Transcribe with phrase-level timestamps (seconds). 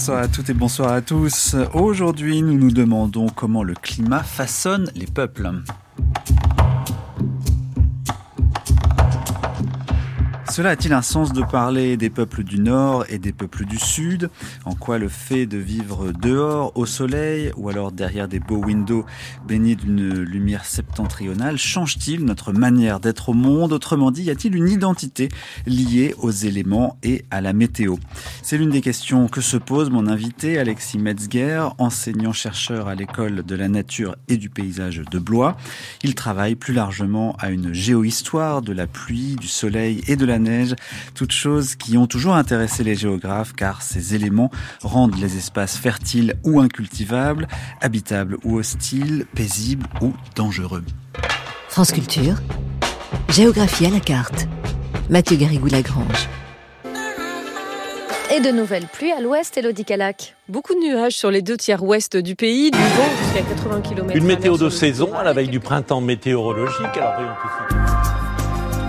[0.00, 1.54] Bonsoir à toutes et bonsoir à tous.
[1.74, 5.50] Aujourd'hui, nous nous demandons comment le climat façonne les peuples.
[10.60, 14.28] Cela a-t-il un sens de parler des peuples du Nord et des peuples du Sud?
[14.66, 19.06] En quoi le fait de vivre dehors, au soleil, ou alors derrière des beaux windows
[19.48, 23.72] baignés d'une lumière septentrionale, change-t-il notre manière d'être au monde?
[23.72, 25.30] Autrement dit, y a-t-il une identité
[25.64, 27.96] liée aux éléments et à la météo?
[28.42, 33.54] C'est l'une des questions que se pose mon invité Alexis Metzger, enseignant-chercheur à l'école de
[33.54, 35.56] la nature et du paysage de Blois.
[36.02, 40.38] Il travaille plus largement à une géohistoire de la pluie, du soleil et de la
[40.38, 40.49] neige,
[41.14, 44.50] toutes choses qui ont toujours intéressé les géographes car ces éléments
[44.82, 47.48] rendent les espaces fertiles ou incultivables,
[47.80, 50.84] habitables ou hostiles, paisibles ou dangereux.
[51.68, 52.36] France Culture,
[53.28, 54.46] géographie à la carte.
[55.08, 56.28] Mathieu Garrigou-Lagrange.
[58.32, 60.36] Et de nouvelles pluies à l'ouest, Elodie Calac.
[60.48, 64.16] Beaucoup de nuages sur les deux tiers ouest du pays, du vent jusqu'à 80 km.
[64.16, 66.96] Une météo de saison à la veille du printemps météorologique.
[66.96, 67.14] Alors,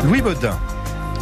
[0.06, 0.56] Louis Baudin.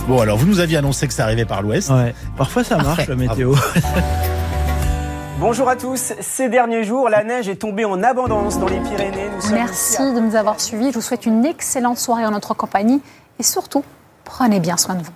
[0.08, 1.90] Bon, alors vous nous aviez annoncé que ça arrivait par l'ouest.
[1.90, 2.14] Ouais.
[2.38, 3.54] Parfois ça marche la météo.
[5.40, 6.14] Bonjour à tous.
[6.20, 9.30] Ces derniers jours, la neige est tombée en abondance dans les Pyrénées.
[9.54, 10.90] Merci de nous avoir suivis.
[10.90, 13.02] Je vous souhaite une excellente soirée en notre compagnie
[13.40, 13.84] et surtout,
[14.26, 15.12] prenez bien soin de vous.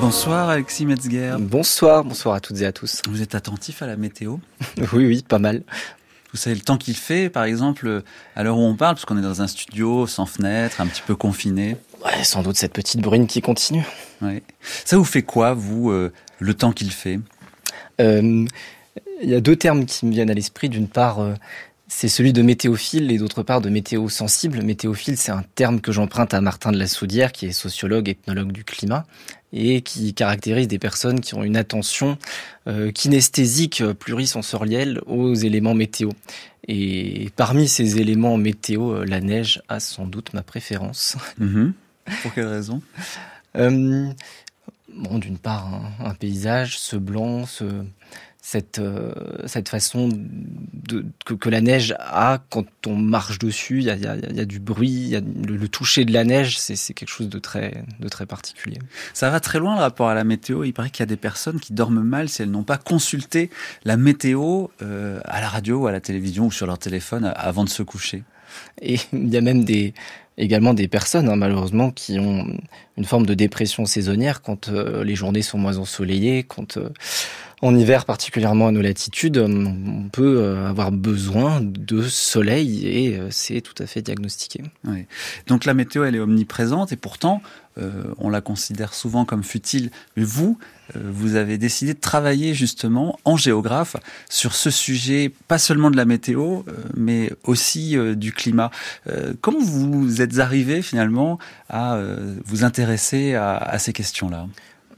[0.00, 1.36] Bonsoir Alexis Metzger.
[1.38, 3.00] Bonsoir, bonsoir à toutes et à tous.
[3.08, 4.36] Vous êtes attentif à la météo?
[4.92, 5.62] Oui, oui, pas mal.
[6.36, 8.02] Vous savez le temps qu'il fait, par exemple,
[8.34, 11.00] à l'heure où on parle, parce qu'on est dans un studio sans fenêtre, un petit
[11.00, 11.78] peu confiné.
[12.04, 13.86] Ouais, sans doute cette petite brune qui continue.
[14.20, 14.42] Ouais.
[14.84, 17.20] Ça vous fait quoi, vous, euh, le temps qu'il fait?
[18.02, 18.44] Euh,
[19.22, 20.68] Il y a deux termes qui me viennent à l'esprit.
[20.68, 21.32] D'une part, euh,
[21.88, 24.60] c'est celui de météophile et d'autre part de météo sensible.
[24.60, 28.52] Météophile, c'est un terme que j'emprunte à Martin de la Soudière, qui est sociologue, ethnologue
[28.52, 29.06] du climat,
[29.56, 32.18] et qui caractérise des personnes qui ont une attention
[32.68, 36.10] euh, kinesthésique plurisensorielle aux éléments météo.
[36.68, 41.16] Et parmi ces éléments météo, la neige a sans doute ma préférence.
[41.38, 41.70] Mmh.
[42.22, 42.82] Pour quelle raison?
[43.56, 44.10] Euh,
[44.96, 45.66] Bon, d'une part,
[46.00, 47.64] un, un, paysage, ce blanc, ce,
[48.46, 49.12] cette, euh,
[49.46, 53.78] cette façon de, que, que, la neige a quand on marche dessus.
[53.78, 56.12] Il y a, y a, y a du bruit, y a le, le, toucher de
[56.12, 58.78] la neige, c'est quelque chose de très, de très particulier.
[59.14, 60.62] Ça va très loin le rapport à la météo.
[60.62, 63.50] Il paraît qu'il y a des personnes qui dorment mal si elles n'ont pas consulté
[63.84, 67.68] la météo euh, à la radio à la télévision ou sur leur téléphone avant de
[67.68, 68.22] se coucher.
[68.80, 69.92] Et il y a même des,
[70.38, 72.46] également des personnes, hein, malheureusement, qui ont
[72.96, 76.90] une forme de dépression saisonnière quand euh, les journées sont moins ensoleillées, quand euh,
[77.62, 83.62] en hiver, particulièrement à nos latitudes, on peut euh, avoir besoin de soleil et c'est
[83.62, 84.62] tout à fait diagnostiqué.
[84.84, 85.06] Oui.
[85.46, 87.65] Donc la météo, elle est omniprésente et pourtant, euh,
[88.18, 89.90] on la considère souvent comme futile.
[90.16, 90.58] Mais vous,
[90.94, 93.96] euh, vous avez décidé de travailler justement en géographe
[94.28, 98.70] sur ce sujet, pas seulement de la météo, euh, mais aussi du climat.
[99.40, 101.38] comment vous êtes arrivé finalement
[101.68, 101.98] à
[102.44, 104.46] vous intéresser à, ces questions-là?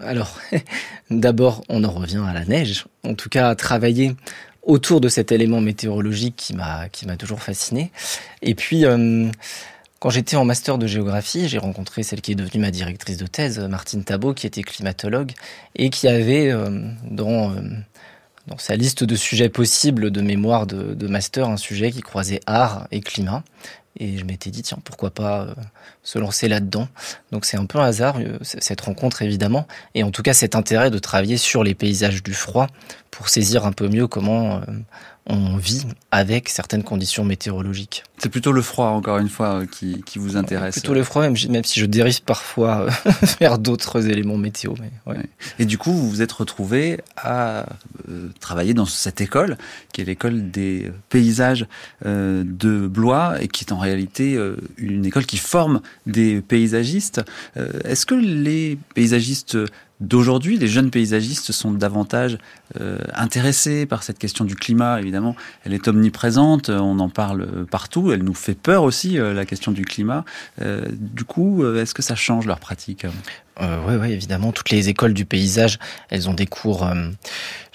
[0.01, 0.39] Alors,
[1.11, 2.87] d'abord, on en revient à la neige.
[3.05, 4.15] En tout cas, à travailler
[4.63, 7.91] autour de cet élément météorologique qui m'a qui m'a toujours fasciné.
[8.43, 9.29] Et puis, euh,
[9.99, 13.27] quand j'étais en master de géographie, j'ai rencontré celle qui est devenue ma directrice de
[13.27, 15.33] thèse, Martine Tabot, qui était climatologue
[15.75, 16.71] et qui avait euh,
[17.11, 17.61] dans euh,
[18.47, 22.89] dans sa liste de sujets possibles de mémoire de master un sujet qui croisait art
[22.91, 23.43] et climat.
[23.99, 25.55] Et je m'étais dit, tiens, pourquoi pas euh,
[26.03, 26.89] se lancer là-dedans.
[27.33, 30.55] Donc c'est un peu un hasard, euh, cette rencontre évidemment, et en tout cas cet
[30.55, 32.69] intérêt de travailler sur les paysages du froid
[33.11, 34.61] pour saisir un peu mieux comment euh,
[35.29, 38.03] on vit avec certaines conditions météorologiques.
[38.17, 40.75] C'est plutôt le froid, encore une fois, qui, qui vous intéresse.
[40.75, 42.87] Plutôt le froid, même, même si je dérive parfois
[43.41, 44.73] vers d'autres éléments météo.
[44.81, 45.23] Mais ouais.
[45.59, 47.67] Et du coup, vous vous êtes retrouvé à
[48.09, 49.59] euh, travailler dans cette école,
[49.93, 51.67] qui est l'école des paysages
[52.07, 53.79] euh, de Blois, et qui est en
[54.37, 57.23] euh, une école qui forme des paysagistes.
[57.57, 59.59] Euh, Est-ce que les paysagistes
[60.01, 62.39] d'aujourd'hui, les jeunes paysagistes sont davantage
[62.81, 65.01] euh, intéressés par cette question du climat.
[65.01, 69.45] Évidemment, elle est omniprésente, on en parle partout, elle nous fait peur aussi, euh, la
[69.45, 70.25] question du climat.
[70.61, 73.07] Euh, du coup, est-ce que ça change leur pratique
[73.61, 75.79] euh, oui, ouais, évidemment, toutes les écoles du paysage,
[76.11, 77.11] elles ont des cours euh,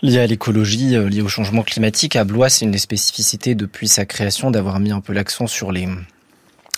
[0.01, 2.15] liés à l'écologie, euh, liés au changement climatique.
[2.15, 5.71] À Blois, c'est une des spécificités depuis sa création d'avoir mis un peu l'accent sur
[5.71, 5.89] les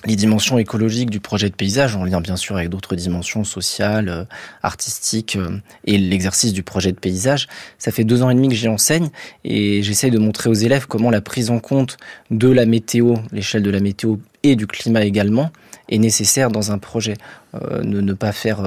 [0.05, 4.09] les dimensions écologiques du projet de paysage, en lien bien sûr avec d'autres dimensions sociales,
[4.09, 4.23] euh,
[4.61, 7.47] artistiques euh, et l'exercice du projet de paysage.
[7.77, 9.09] Ça fait deux ans et demi que j'y enseigne
[9.43, 11.97] et j'essaye de montrer aux élèves comment la prise en compte
[12.31, 15.51] de la météo, l'échelle de la météo et du climat également
[15.89, 17.15] est nécessaire dans un projet.
[17.55, 18.63] Euh, ne, pas faire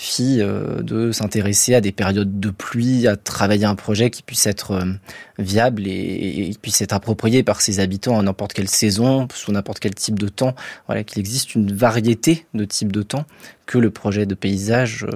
[0.00, 4.46] fi euh, de s'intéresser à des périodes de pluie, à travailler un projet qui puisse
[4.46, 4.80] être
[5.38, 5.90] viable et,
[6.50, 10.18] et, puisse être approprié par ses habitants à n'importe quelle saison, sous n'importe quel type
[10.18, 10.54] de temps.
[10.86, 13.26] Voilà, qu'il existe une variété de types de temps
[13.66, 15.06] que le projet de paysage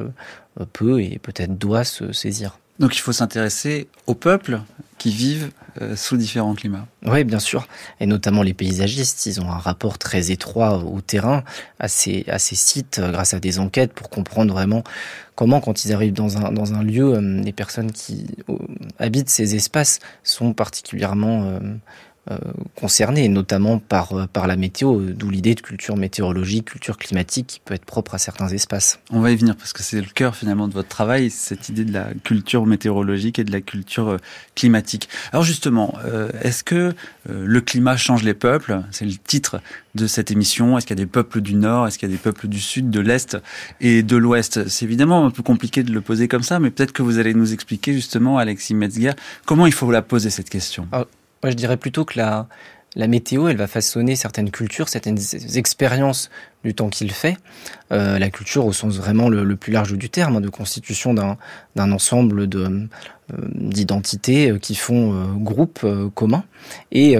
[0.72, 2.58] peut et peut-être doit se saisir.
[2.78, 4.60] Donc il faut s'intéresser aux peuples
[4.98, 6.86] qui vivent euh, sous différents climats.
[7.04, 7.66] Oui, bien sûr.
[7.98, 11.44] Et notamment les paysagistes, ils ont un rapport très étroit au terrain,
[11.78, 14.84] à ces, à ces sites, euh, grâce à des enquêtes, pour comprendre vraiment
[15.34, 18.26] comment, quand ils arrivent dans un, dans un lieu, euh, les personnes qui
[18.98, 21.58] habitent ces espaces sont particulièrement
[22.76, 27.60] concernés, notamment par, euh, par la météo, d'où l'idée de culture météorologique, culture climatique qui
[27.60, 29.00] peut être propre à certains espaces.
[29.10, 31.84] On va y venir parce que c'est le cœur finalement de votre travail, cette idée
[31.84, 34.16] de la culture météorologique et de la culture euh,
[34.54, 35.08] climatique.
[35.32, 35.94] Alors justement,
[36.42, 36.94] est-ce que
[37.28, 38.82] le climat change les peuples?
[38.90, 39.60] C'est le titre
[39.94, 40.76] de cette émission.
[40.76, 41.86] Est-ce qu'il y a des peuples du Nord?
[41.86, 43.38] Est-ce qu'il y a des peuples du Sud, de l'Est
[43.80, 44.68] et de l'Ouest?
[44.68, 47.34] C'est évidemment un peu compliqué de le poser comme ça, mais peut-être que vous allez
[47.34, 49.12] nous expliquer justement, Alexis Metzger,
[49.46, 50.86] comment il faut la poser cette question.
[50.92, 51.06] Ah,
[51.42, 52.46] moi, je dirais plutôt que la,
[53.08, 55.18] météo, elle va façonner certaines cultures, certaines
[55.54, 56.30] expériences
[56.62, 57.36] du temps qu'il fait.
[57.90, 61.92] Euh, la culture au sens vraiment le, plus large du terme, hein, de constitution d'un
[61.92, 62.48] ensemble
[63.32, 66.44] euh, d'identités euh, qui font euh, groupe commun.
[66.92, 67.16] Et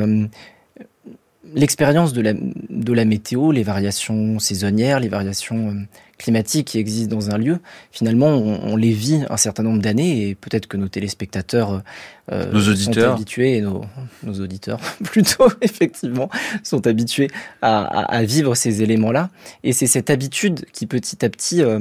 [1.54, 5.76] l'expérience de la, de la météo, les variations saisonnières, les variations
[6.22, 7.58] climatiques qui existent dans un lieu,
[7.90, 11.82] finalement, on, les vit un certain nombre d'années et peut-être que nos téléspectateurs
[12.30, 13.10] euh, nos auditeurs.
[13.10, 13.84] sont habitués, nos,
[14.22, 16.30] nos auditeurs plutôt, effectivement,
[16.62, 17.28] sont habitués
[17.60, 19.30] à, à, à vivre ces éléments-là.
[19.64, 21.80] Et c'est cette habitude qui petit à petit euh,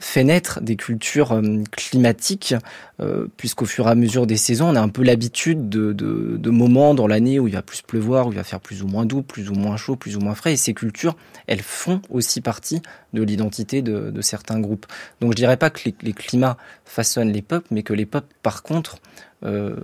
[0.00, 2.54] fait naître des cultures euh, climatiques,
[3.00, 6.94] euh, puisqu'au fur et à mesure des saisons, on a un peu l'habitude de, moments
[6.94, 9.22] dans l'année où il va plus pleuvoir, où il va faire plus ou moins doux,
[9.22, 10.54] plus ou moins chaud, plus ou moins frais.
[10.54, 11.16] Et ces cultures,
[11.46, 12.82] elles font aussi partie
[13.12, 14.86] de l'identité de, certains groupes.
[15.20, 18.62] Donc je dirais pas que les, climats façonnent les peuples, mais que les peuples, par
[18.62, 18.96] contre,
[19.44, 19.76] euh,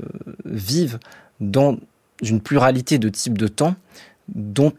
[0.45, 0.99] vivent
[1.41, 1.79] dans
[2.23, 3.77] une pluralité de types de temps
[4.29, 4.73] dont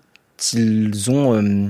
[0.54, 1.70] ils ont euh,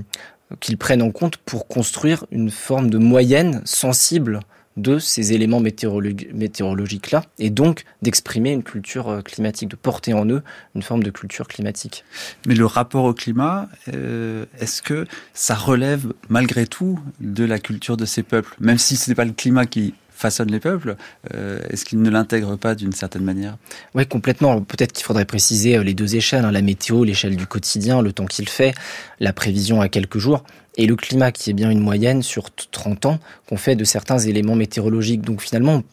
[0.59, 4.39] qu'ils prennent en compte pour construire une forme de moyenne sensible
[4.77, 10.43] de ces éléments météorologiques-là, et donc d'exprimer une culture euh, climatique, de porter en eux
[10.75, 12.03] une forme de culture climatique.
[12.45, 17.95] Mais le rapport au climat, euh, est-ce que ça relève malgré tout de la culture
[17.95, 18.53] de ces peuples?
[18.59, 20.95] Même si ce n'est pas le climat qui façonne les peuples,
[21.33, 23.57] euh, est-ce qu'ils ne l'intègrent pas d'une certaine manière?
[23.93, 24.61] Oui, complètement.
[24.61, 28.13] Peut-être qu'il faudrait préciser euh, les deux échelles, hein, la météo, l'échelle du quotidien, le
[28.13, 28.73] temps qu'il fait,
[29.19, 30.43] la prévision à quelques jours
[30.77, 34.19] et le climat qui est bien une moyenne sur 30 ans qu'on fait de certains
[34.19, 35.21] éléments météorologiques.
[35.21, 35.83] Donc finalement,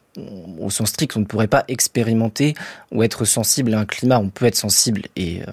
[0.59, 2.55] au sens strict, on ne pourrait pas expérimenter
[2.91, 4.19] ou être sensible à un climat.
[4.19, 5.53] On peut être sensible, et euh,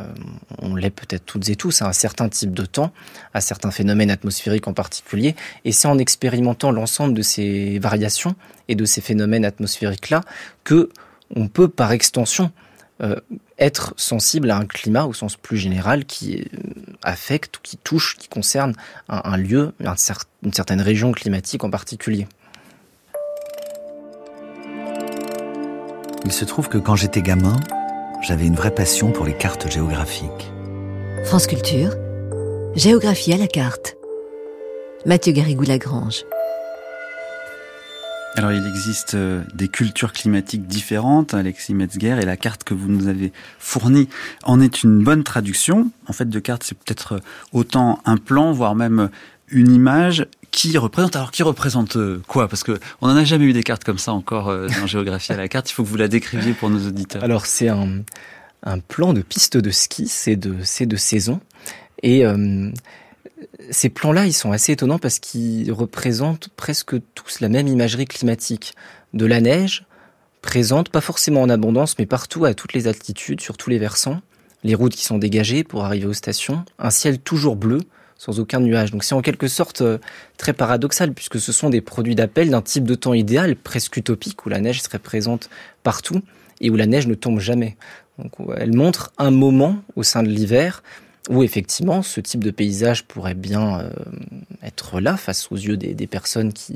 [0.62, 2.92] on l'est peut-être toutes et tous, à un certain type de temps,
[3.34, 5.36] à certains phénomènes atmosphériques en particulier.
[5.64, 8.36] Et c'est en expérimentant l'ensemble de ces variations
[8.68, 10.22] et de ces phénomènes atmosphériques-là
[10.64, 10.90] que
[11.36, 12.52] on peut, par extension,
[13.01, 13.16] euh,
[13.57, 16.60] être sensible à un climat au sens plus général qui euh,
[17.01, 18.74] affecte ou qui touche, qui concerne
[19.07, 22.28] un, un lieu, un cer une certaine région climatique en particulier.
[26.25, 27.60] Il se trouve que quand j'étais gamin,
[28.22, 30.52] j'avais une vraie passion pour les cartes géographiques.
[31.25, 31.92] France Culture,
[32.75, 33.95] géographie à la carte.
[35.06, 36.26] Mathieu Garrigou-Lagrange.
[38.40, 42.88] Alors il existe euh, des cultures climatiques différentes, Alexis Metzger, et la carte que vous
[42.88, 44.08] nous avez fournie
[44.44, 45.92] en est une bonne traduction.
[46.08, 47.19] En fait, de carte, c'est peut-être
[47.52, 49.10] autant un plan, voire même
[49.50, 52.48] une image qui représente alors qui représente euh, quoi?
[52.48, 55.34] Parce que on n'en a jamais eu des cartes comme ça encore euh, dans géographie
[55.34, 55.69] à la carte.
[55.69, 57.22] Il faut que vous la décriviez pour nos auditeurs.
[57.26, 57.90] Alors c'est un,
[58.88, 61.42] plan de piste de ski, c'est de saison
[62.04, 62.72] et euh,
[63.69, 68.74] ces plans-là, ils sont assez étonnants parce qu'ils représentent presque tous la même imagerie climatique.
[69.14, 69.86] De la neige,
[70.42, 74.22] présente pas forcément en abondance, mais partout à toutes les altitudes, sur tous les versants,
[74.64, 77.80] les routes qui sont dégagées pour arriver aux stations, un ciel toujours bleu,
[78.18, 78.92] sans aucun nuage.
[78.92, 79.98] Donc c'est en quelque sorte euh,
[80.38, 84.46] très paradoxal, puisque ce sont des produits d'appel d'un type de temps idéal, presque utopique,
[84.46, 85.50] où la neige serait présente
[85.84, 86.22] partout
[86.62, 87.78] et où la neige ne tombe jamais.
[88.18, 90.84] Donc elle montre un moment au sein de l'hiver
[91.30, 93.90] où effectivement ce type de paysage pourrait bien euh,
[94.64, 96.76] être là face aux yeux des, des personnes qui,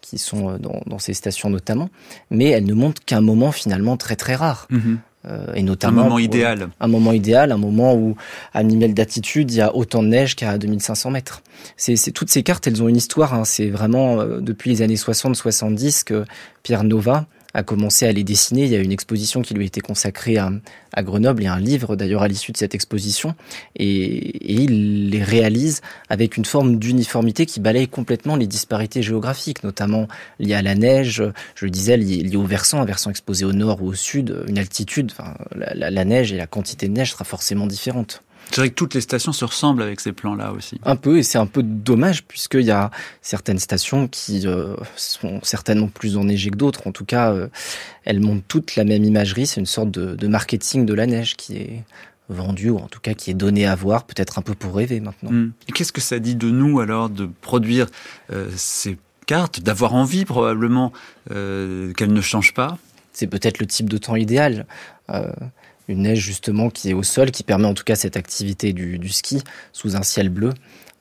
[0.00, 1.90] qui sont euh, dans, dans, ces stations notamment,
[2.30, 4.66] mais elle ne montre qu'un moment finalement très très rare.
[4.70, 4.96] Mmh.
[5.26, 6.70] Euh, et notamment un moment idéal.
[6.78, 8.16] Un moment idéal, un moment où
[8.54, 11.42] à Nimel d'altitude, il y a autant de neige qu'à 2500 mètres.
[11.76, 13.34] C'est toutes ces cartes, elles ont une histoire.
[13.34, 13.44] Hein.
[13.44, 16.24] C'est vraiment euh, depuis les années 60-70 que
[16.62, 18.64] Pierre Nova a commencé à les dessiner.
[18.64, 20.50] Il y a une exposition qui lui a été consacrée à,
[21.02, 23.34] Grenoble et un livre d'ailleurs à l'issue de cette exposition.
[23.76, 30.08] Et, il les réalise avec une forme d'uniformité qui balaye complètement les disparités géographiques, notamment
[30.40, 31.22] liées à la neige,
[31.54, 34.58] je le disais, liées, au versant, un versant exposé au nord ou au sud, une
[34.58, 35.12] altitude.
[35.54, 38.22] La, la neige et la quantité de neige sera forcément différente.
[38.50, 40.80] C'est vrai que toutes les stations se ressemblent avec ces plans-là aussi.
[40.84, 42.90] Un peu, et c'est un peu dommage puisqu'il y a
[43.22, 46.86] certaines stations qui euh, sont certainement plus enneigées que d'autres.
[46.86, 47.48] En tout cas, euh,
[48.04, 49.46] elles montrent toutes la même imagerie.
[49.46, 51.84] C'est une sorte de, de, marketing de la neige qui est
[52.28, 55.00] vendu ou en tout cas qui est donné à voir, peut-être un peu pour rêver
[55.00, 55.30] maintenant.
[55.30, 55.52] Mmh.
[55.68, 57.86] Et qu'est-ce que ça dit de nous alors de produire
[58.32, 60.92] euh, ces cartes, d'avoir envie probablement
[61.26, 62.78] qu'elles ne changent pas?
[63.12, 64.66] C'est peut-être le type de temps idéal.
[65.88, 69.08] Une neige justement qui est au sol, qui permet en tout cas cette activité du,
[69.08, 69.42] ski
[69.72, 70.52] sous un ciel bleu.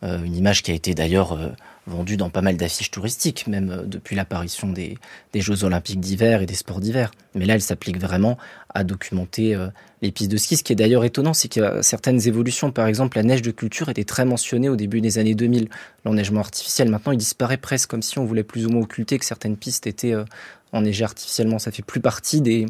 [0.03, 1.49] Euh, une image qui a été d'ailleurs euh,
[1.87, 4.97] vendue dans pas mal d'affiches touristiques, même euh, depuis l'apparition des,
[5.33, 7.11] Jeux olympiques d'hiver et des sports d'hiver.
[7.35, 8.37] Mais là, elle s'applique vraiment
[8.73, 9.55] à documenter
[10.01, 10.57] les pistes de ski.
[10.57, 12.71] Ce qui est d'ailleurs étonnant, c'est qu'il y a certaines évolutions.
[12.71, 15.69] Par exemple, la neige de culture était très mentionnée au début des années 2000.
[16.05, 19.25] L'enneigement artificiel, maintenant, il disparaît presque comme si on voulait plus ou moins occulter que
[19.25, 20.15] certaines pistes étaient
[20.71, 21.59] enneigées artificiellement.
[21.59, 22.65] Ça fait plus partie des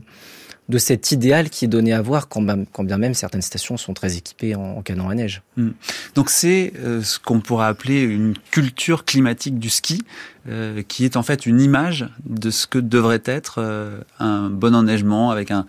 [0.70, 3.94] de cet idéal qui est donné à voir quand, même, bien même certaines stations sont
[3.94, 5.42] très équipées en, en canon à neige.
[5.56, 5.70] Mmh.
[6.16, 10.04] Donc c'est euh, ce qu'on pourrait appeler une culture climatique du ski,
[10.50, 14.76] euh, qui est en fait une image de ce que devrait être euh, un bon
[14.76, 15.66] enneigement avec un,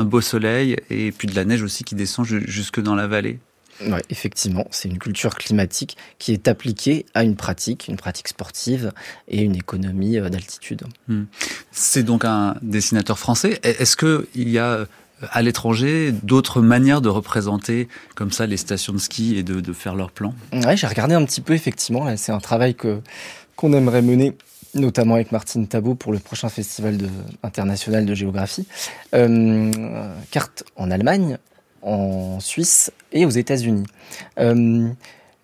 [0.00, 3.38] beau soleil et puis de la neige aussi qui descend jusque dans la vallée.
[3.80, 8.92] Oui, effectivement, c'est une culture climatique qui est appliquée à une pratique, une pratique sportive
[9.28, 10.82] et une économie euh, d'altitude.
[11.08, 11.22] Mmh.
[11.70, 13.60] C'est donc un dessinateur français.
[13.62, 14.86] Est-ce qu'il y a
[15.30, 19.72] à l'étranger d'autres manières de représenter comme ça les stations de ski et de, de
[19.72, 20.34] faire leurs plans?
[20.52, 22.14] Oui, j'ai regardé un petit peu, effectivement.
[22.16, 23.00] C'est un travail que
[23.56, 24.36] qu'on aimerait mener
[24.74, 27.08] notamment avec Martine Tabot pour le prochain festival de,
[27.42, 28.66] international de géographie.
[29.14, 29.70] Euh,
[30.30, 31.38] carte en Allemagne,
[31.82, 33.86] en Suisse et aux États-Unis.
[34.38, 34.88] Euh,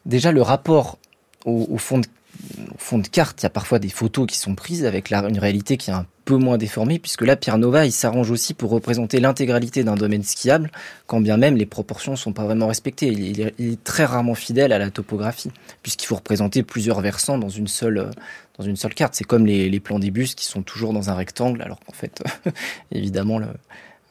[0.06, 0.98] déjà, le rapport
[1.44, 5.38] au, fond de, carte, il y a parfois des photos qui sont prises avec une
[5.38, 8.70] réalité qui est un peu moins déformée, puisque là, Pierre Nova, il s'arrange aussi pour
[8.70, 10.70] représenter l'intégralité d'un domaine skiable,
[11.06, 13.06] quand bien même les proportions ne sont pas vraiment respectées.
[13.06, 15.50] Il, il, est, il, est, très rarement fidèle à la topographie,
[15.82, 18.10] puisqu'il faut représenter plusieurs versants dans une seule,
[18.58, 19.14] dans une seule carte.
[19.14, 21.94] C'est comme les, les, plans des bus qui sont toujours dans un rectangle, alors qu'en
[21.94, 22.22] fait,
[22.92, 23.46] évidemment, le,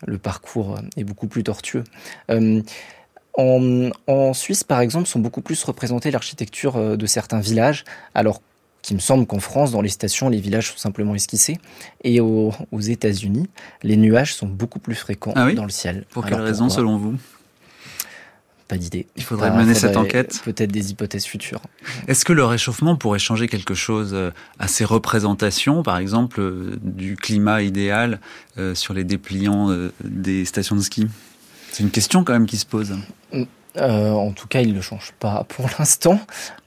[0.05, 1.83] le parcours est beaucoup plus tortueux.
[2.29, 2.61] Euh,
[3.37, 7.85] en, en, Suisse, par exemple, sont beaucoup plus représentés l'architecture de certains villages,
[8.15, 8.41] alors
[8.81, 11.57] qu'il me semble qu'en France, dans les stations, les villages sont simplement esquissés.
[12.03, 13.47] Et aux, aux États-Unis,
[13.83, 15.55] les nuages sont beaucoup plus fréquents ah oui?
[15.55, 16.05] dans le ciel.
[16.09, 17.15] Pour alors, quelle raison, selon vous?
[18.67, 19.07] Pas d'idée.
[19.15, 20.41] Il faudrait mener faudrait cette enquête.
[20.43, 21.61] Peut-être des hypothèses futures.
[22.07, 26.77] Est-ce que le réchauffement pourrait changer quelque chose euh, à ces représentations, par exemple, euh,
[26.81, 28.19] du climat idéal
[28.57, 29.69] euh, sur les dépliants
[30.03, 31.07] des stations de ski?
[31.71, 32.95] C'est une question quand même qui se pose.
[33.77, 36.19] Euh, en tout cas, il ne le change pas pour l'instant.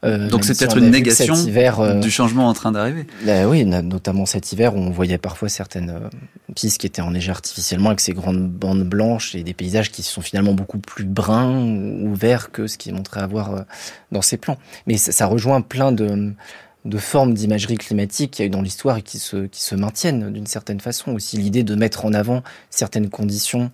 [0.03, 3.05] Euh, Donc c'est peut-être une négation hiver, euh, du changement en train d'arriver.
[3.45, 6.09] Oui, notamment cet hiver où on voyait parfois certaines
[6.55, 10.21] pistes qui étaient enneigées artificiellement avec ces grandes bandes blanches et des paysages qui sont
[10.21, 11.61] finalement beaucoup plus bruns
[12.01, 13.61] ou verts que ce qui est montré à voir euh,
[14.11, 14.57] dans ces plans.
[14.87, 16.33] Mais ça, ça rejoint plein de
[16.83, 19.75] de formes d'imagerie climatique qu'il y a eu dans l'histoire et qui se, qui se
[19.75, 21.11] maintiennent d'une certaine façon.
[21.11, 22.41] Aussi l'idée de mettre en avant
[22.71, 23.69] certaines conditions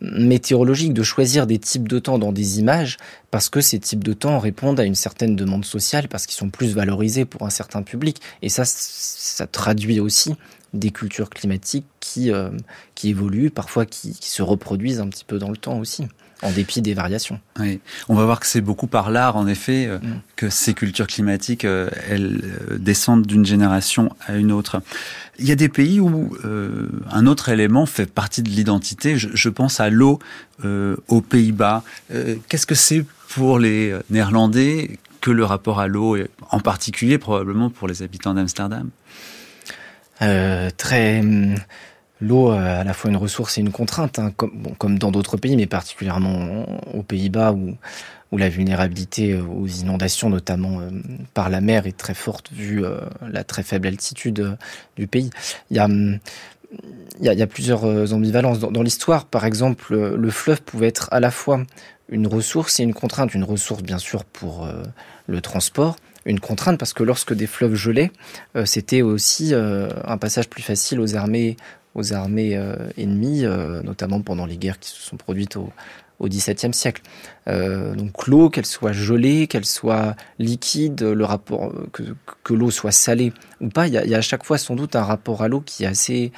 [0.00, 2.96] météorologiques, de choisir des types de temps dans des images,
[3.30, 6.50] parce que ces types de temps répondent à une certaine demande sociale, parce qu'ils sont
[6.50, 8.20] plus valorisés pour un certain public.
[8.42, 10.34] Et ça, ça traduit aussi
[10.74, 12.50] des cultures climatiques qui, euh,
[12.94, 16.06] qui évoluent, parfois qui, qui se reproduisent un petit peu dans le temps aussi
[16.42, 17.40] en dépit des variations.
[17.58, 17.80] Oui.
[18.08, 20.20] On va voir que c'est beaucoup par l'art, en effet, euh, mm.
[20.36, 24.82] que ces cultures climatiques, euh, elles euh, descendent d'une génération à une autre.
[25.38, 29.16] Il y a des pays où euh, un autre élément fait partie de l'identité.
[29.16, 30.18] Je, je, pense à l'eau
[31.08, 31.82] aux Pays-Bas.
[32.48, 36.16] Qu'est-ce que c'est pour les Néerlandais que le rapport à l'eau,
[36.50, 38.88] en particulier probablement pour les habitants d'Amsterdam?
[40.18, 41.22] Très
[42.20, 45.66] L'eau, à la fois une ressource et une contrainte, hein, comme, dans d'autres pays, mais
[45.66, 47.76] particulièrement aux Pays-Bas, où,
[48.32, 50.90] où la vulnérabilité aux inondations, notamment euh,
[51.34, 54.56] par la mer, est très forte vu euh, la très faible altitude euh,
[54.96, 55.30] du pays.
[55.70, 58.58] Il y a, plusieurs ambivalences.
[58.58, 61.62] Dans, l'histoire, par exemple, le fleuve pouvait être à la fois
[62.08, 63.34] une ressource et une contrainte.
[63.34, 64.68] Une ressource, bien sûr, pour
[65.26, 65.96] le transport,
[66.26, 68.10] une contrainte parce que lorsque des fleuves gelaient,
[68.56, 71.56] euh, c'était aussi euh, un passage plus facile aux armées
[71.96, 75.72] aux armées euh, ennemies, euh, notamment pendant les guerres qui se sont produites au,
[76.20, 77.02] au XVIIe siècle.
[77.48, 82.02] Euh, donc l'eau, qu'elle soit gelée, qu'elle soit liquide, le rapport que,
[82.44, 84.58] que l'eau soit salée ou pas, il y, a, il y a à chaque fois
[84.58, 86.32] sans doute un rapport à l'eau qui est assez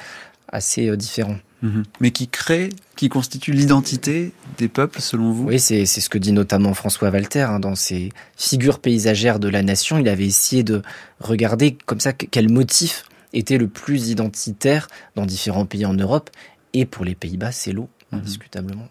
[0.51, 1.37] assez différents.
[1.61, 1.83] Mhm.
[1.99, 5.45] Mais qui crée, qui constitue l'identité des peuples, selon vous?
[5.45, 9.61] Oui, c'est ce que dit notamment François Walter hein, dans ses figures paysagères de la
[9.61, 9.99] nation.
[9.99, 10.81] Il avait essayé de
[11.19, 16.29] regarder comme ça quel motif était le plus identitaire dans différents pays en Europe.
[16.73, 18.19] Et pour les Pays-Bas, c'est l'eau, mhm.
[18.19, 18.87] indiscutablement.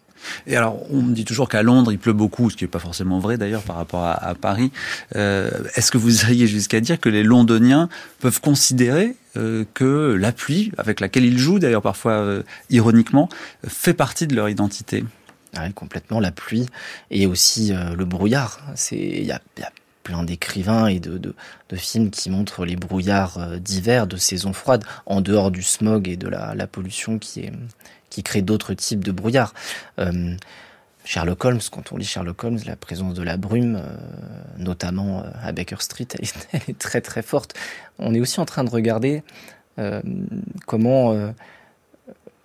[0.47, 2.79] Et alors, on me dit toujours qu'à Londres, il pleut beaucoup, ce qui n'est pas
[2.79, 4.71] forcément vrai d'ailleurs par rapport à, Paris.
[5.15, 10.31] Euh, est-ce que vous iriez jusqu'à dire que les Londoniens peuvent considérer euh, que la
[10.31, 13.29] pluie, avec laquelle ils jouent d'ailleurs parfois euh, ironiquement,
[13.67, 15.03] fait partie de leur identité?
[15.55, 16.67] Ah complètement la pluie
[17.09, 18.59] et aussi le brouillard.
[18.91, 19.41] il y a,
[20.09, 21.35] plein d'écrivains et de,
[21.75, 26.27] films qui montrent les brouillards d'hiver, de saison froide, en dehors du smog et de
[26.27, 27.51] la pollution qui est
[28.09, 29.53] qui crée d'autres types de brouillard.
[29.99, 30.35] Euh,
[31.05, 33.95] Sherlock Holmes, quand on lit Sherlock Holmes, la présence de la brume, euh,
[34.57, 36.07] notamment euh, à Baker Street,
[36.51, 37.53] elle est, très très forte.
[37.97, 39.23] On est aussi en train de regarder
[40.65, 41.15] comment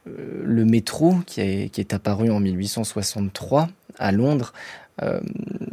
[0.07, 3.69] le métro, qui est, qui est, apparu en 1863
[3.99, 4.53] à Londres,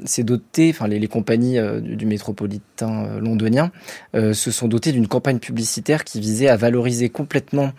[0.03, 3.71] s'est doté, enfin les, les compagnies du, du, métropolitain londonien
[4.13, 7.71] se sont dotées d'une campagne publicitaire qui visait à valoriser complètement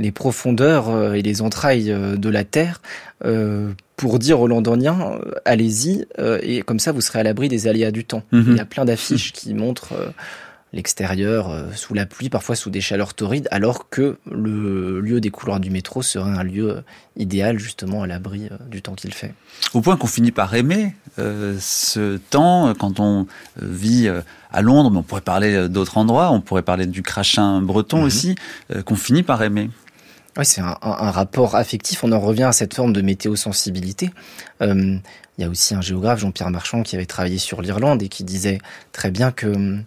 [0.00, 2.80] les profondeurs euh, et les entrailles euh, de la Terre
[3.24, 6.06] euh, pour dire aux Londoniens allez-y
[6.42, 8.22] et comme ça vous serez à l'abri des aléas du temps.
[8.32, 8.44] Mhm.
[8.48, 9.92] Il y a plein d'affiches qui montrent
[10.72, 15.60] l'extérieur sous la pluie, parfois sous des chaleurs torrides, alors que le lieu des couloirs
[15.60, 16.82] du métro serait un lieu
[17.16, 19.34] idéal justement à l'abri du temps qu'il fait.
[19.74, 23.26] Au point qu'on finit par aimer ce temps quand on
[23.60, 24.08] vit
[24.52, 28.04] à Londres, mais on pourrait parler d'autres endroits, on pourrait parler du crachin breton mhm.
[28.04, 28.34] aussi,
[28.84, 29.70] qu'on finit par aimer.
[30.36, 32.04] Oui, c'est un, rapport affectif.
[32.04, 34.10] On en revient à cette forme de météosensibilité.
[34.62, 34.96] Euh,
[35.36, 38.22] il y a aussi un géographe, Jean-Pierre Marchand, qui avait travaillé sur l'Irlande et qui
[38.22, 38.58] disait
[38.92, 39.80] très bien que,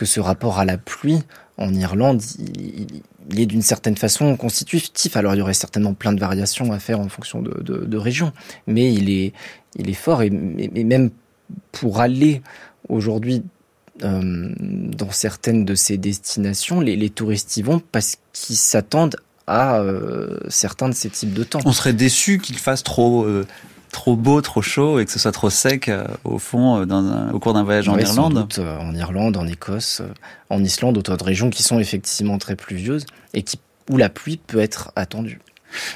[0.00, 1.18] que ce rapport à la pluie
[1.58, 3.02] en Irlande, il,
[3.38, 5.14] est d'une certaine façon constitutif.
[5.14, 8.32] Alors il y aurait certainement plein de variations à faire en fonction de, régions,
[8.66, 9.34] mais il est,
[9.76, 11.10] il est fort et, même
[11.70, 12.40] pour aller
[12.88, 13.42] aujourd'hui
[14.02, 20.38] euh, dans certaines de ces destinations, les, touristes y vont parce qu'ils s'attendent à euh,
[20.48, 21.60] certains de ces types de temps.
[21.66, 23.46] On serait déçu qu'il fasse trop euh,
[23.90, 27.38] trop beau, trop chaud et que ce soit trop sec euh, au fond dans au
[27.38, 28.46] cours d'un voyage en Irlande.
[28.58, 30.02] en Irlande, en Écosse,
[30.48, 34.60] en Islande, d'autres régions qui sont effectivement très pluvieuses et qui où la pluie peut
[34.60, 35.40] être attendue.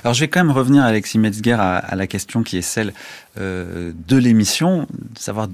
[0.03, 2.93] Alors je vais quand même revenir, Alexis Metzger, à, à la question qui est celle
[3.37, 5.49] de l'émission, savoir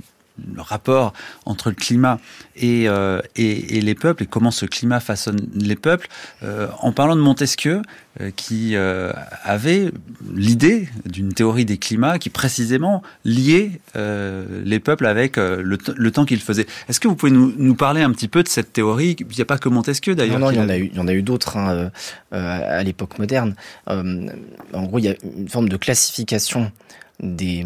[0.54, 1.12] le rapport
[1.46, 2.18] entre le climat
[2.56, 6.08] et, euh, et, et, les peuples et comment ce climat façonne les peuples.
[6.42, 7.82] Euh, en parlant de Montesquieu,
[8.20, 9.92] euh, qui avait
[10.34, 15.60] l'idée d'une théorie des climats qui précisément liait les peuples avec le,
[15.96, 16.66] le, temps qu'ils faisaient.
[16.88, 19.16] Est-ce que vous pouvez nous, nous, parler un petit peu de cette théorie?
[19.18, 20.38] Il n'y a pas que Montesquieu d'ailleurs.
[20.38, 21.90] Non, non, il y, en a eu, il y en a eu d'autres hein,
[22.32, 23.54] à l'époque moderne.
[23.86, 26.72] en gros, il y a une forme de classification
[27.20, 27.64] des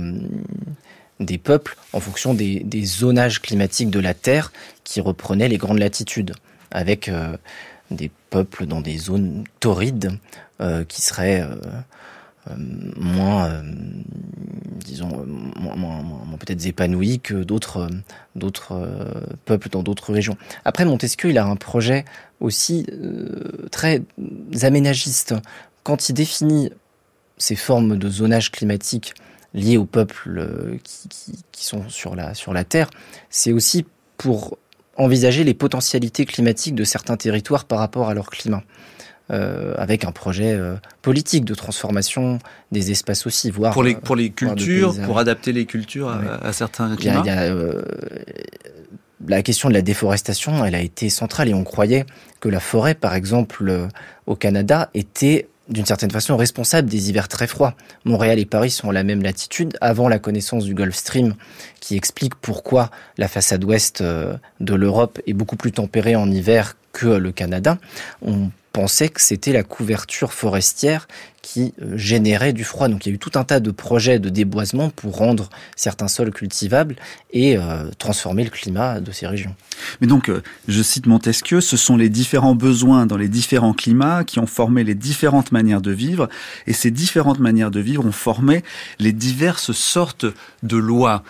[1.21, 6.35] des peuples en fonction des, zonages climatiques de la Terre qui reprenaient les grandes latitudes,
[6.71, 7.37] avec euh,
[7.91, 10.19] des peuples dans des zones torrides
[10.61, 12.57] euh, qui seraient euh,
[12.97, 13.63] moins,
[14.85, 15.25] disons,
[15.57, 17.89] moins, peut-être épanouis que d'autres
[18.35, 18.87] d'autres
[19.47, 20.37] peuples dans d'autres régions.
[20.67, 22.05] Après, Montesquieu, il a un projet
[22.41, 22.87] aussi
[23.71, 24.03] très
[24.61, 25.35] aménagiste.
[25.85, 26.71] Quand il définit
[27.39, 29.15] ces formes de zonage climatique
[29.55, 31.09] liés aux peuples euh, qui,
[31.53, 32.91] qui, sont sur la, sur la Terre,
[33.31, 33.87] c'est aussi
[34.19, 34.59] pour
[34.97, 38.63] envisager les potentialités climatiques de certains territoires par rapport à leur climat.
[39.31, 42.41] Euh, avec un projet euh, politique de transformation
[42.73, 46.95] des espaces aussi, voire pour les pour les cultures, pour adapter les cultures à, certains
[46.95, 47.23] climats.
[47.25, 47.55] Il y a,
[49.27, 52.05] la question de la déforestation, elle a été centrale et on croyait
[52.41, 53.89] que la forêt, par exemple,
[54.27, 57.75] au Canada, était d'une certaine façon responsable des hivers très froids.
[58.05, 61.35] Montréal et Paris sont à la même latitude avant la connaissance du Gulf Stream
[61.81, 66.77] qui explique pourquoi la façade ouest euh, de l'Europe est beaucoup plus tempérée en hiver
[66.93, 67.79] que le Canada.
[68.23, 71.09] On pensait que c'était la couverture forestière
[71.45, 72.89] qui euh, générait du froid.
[72.89, 76.09] Donc il y a eu tout un tas de projets de déboisement pour rendre certains
[76.09, 76.97] sols cultivables
[77.33, 79.55] et euh, transformer le climat de ces régions.
[80.01, 84.25] Mais donc, euh, je cite Montesquieu, ce sont les différents besoins dans les différents climats
[84.25, 86.31] qui ont formé les différentes manières de vivre,
[86.67, 88.63] et ces différentes manières de vivre ont formé
[88.99, 90.25] les diverses sortes
[90.63, 91.25] de lois.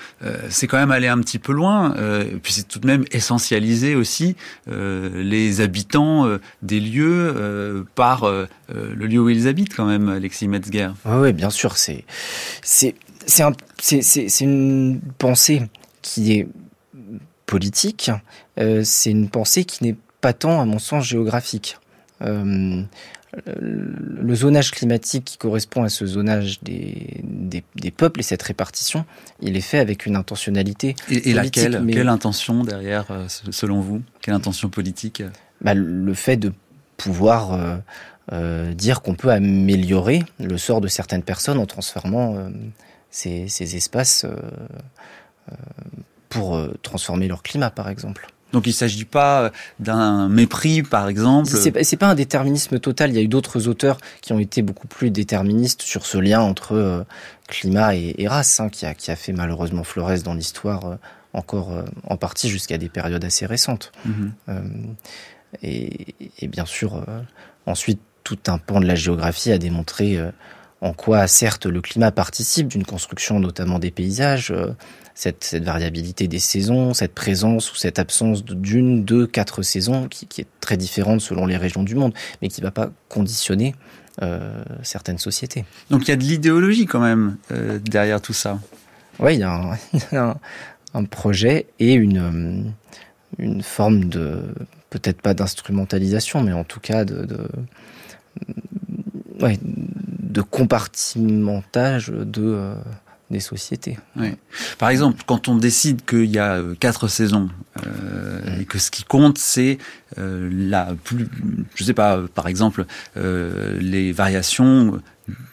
[0.49, 1.95] c'est quand même aller un petit peu loin,
[2.43, 6.29] puis c'est tout de même essentialiser aussi les habitants
[6.63, 8.27] des lieux par
[8.69, 10.09] le lieu où ils habitent quand même.
[10.09, 10.91] Alexis Metzger.
[11.05, 11.77] Oui, bien sûr.
[11.77, 12.05] C'est
[12.63, 12.95] c'est
[13.81, 15.63] c'est une pensée
[16.03, 16.49] qui est
[17.47, 18.11] politique.
[18.59, 21.79] Euh, c'est une pensée qui n'est pas tant, à mon sens, géographique.
[22.23, 22.83] Euh,
[23.47, 29.05] le zonage climatique qui correspond à ce zonage des, des, peuples et cette répartition,
[29.41, 30.95] il est fait avec une intentionnalité.
[31.11, 34.03] Et, et laquelle Quelle intention derrière, euh, selon vous?
[34.21, 35.23] Quelle intention politique?
[35.61, 36.53] Bah, Le fait de
[36.97, 37.79] pouvoir euh, euh,
[38.33, 42.49] dire qu'on peut améliorer le sort de certaines personnes en transformant
[43.11, 44.27] ces, ces, espaces
[46.29, 48.27] pour transformer leur climat, par exemple.
[48.55, 51.51] Donc il ne s'agit pas d'un mépris, par exemple?
[51.83, 53.11] C'est pas un déterminisme total.
[53.11, 56.41] Il y a eu d'autres auteurs qui ont été beaucoup plus déterministes sur ce lien
[56.41, 57.03] entre euh,
[57.49, 60.95] climat et, race, hein, qui, a, qui, a, fait malheureusement florès dans l'histoire euh,
[61.33, 63.91] encore euh, en partie jusqu'à des périodes assez récentes.
[65.63, 67.05] Et, et, bien sûr,
[67.67, 70.19] ensuite, tout un pan de la géographie a démontré
[70.81, 74.53] en quoi, certes, le climat participe d'une construction notamment des paysages
[75.15, 80.27] cette, cette, variabilité des saisons, cette présence ou cette absence d'une, deux, quatre saisons qui,
[80.27, 83.75] qui, est très différente selon les régions du monde, mais qui ne va pas conditionner
[84.23, 85.65] euh, certaines sociétés.
[85.91, 88.59] Donc il y a de l'idéologie quand même euh, derrière tout ça.
[89.21, 89.79] Oui, il y a un,
[90.13, 90.37] un,
[90.95, 92.71] un projet et une, euh,
[93.39, 94.43] une forme de,
[94.91, 97.49] peut-être pas d'instrumentalisation, mais en tout cas de, de,
[99.41, 102.43] ouais, de compartimentage de...
[102.43, 102.75] Euh,
[103.31, 103.99] des sociétés.
[104.17, 104.35] Oui.
[104.79, 107.49] Par exemple, quand on décide qu'il y a euh, quatre saisons
[107.85, 109.79] euh, et que ce qui compte c'est
[110.17, 111.27] la plus,
[111.75, 112.85] je sais pas, par exemple
[113.17, 115.01] les variations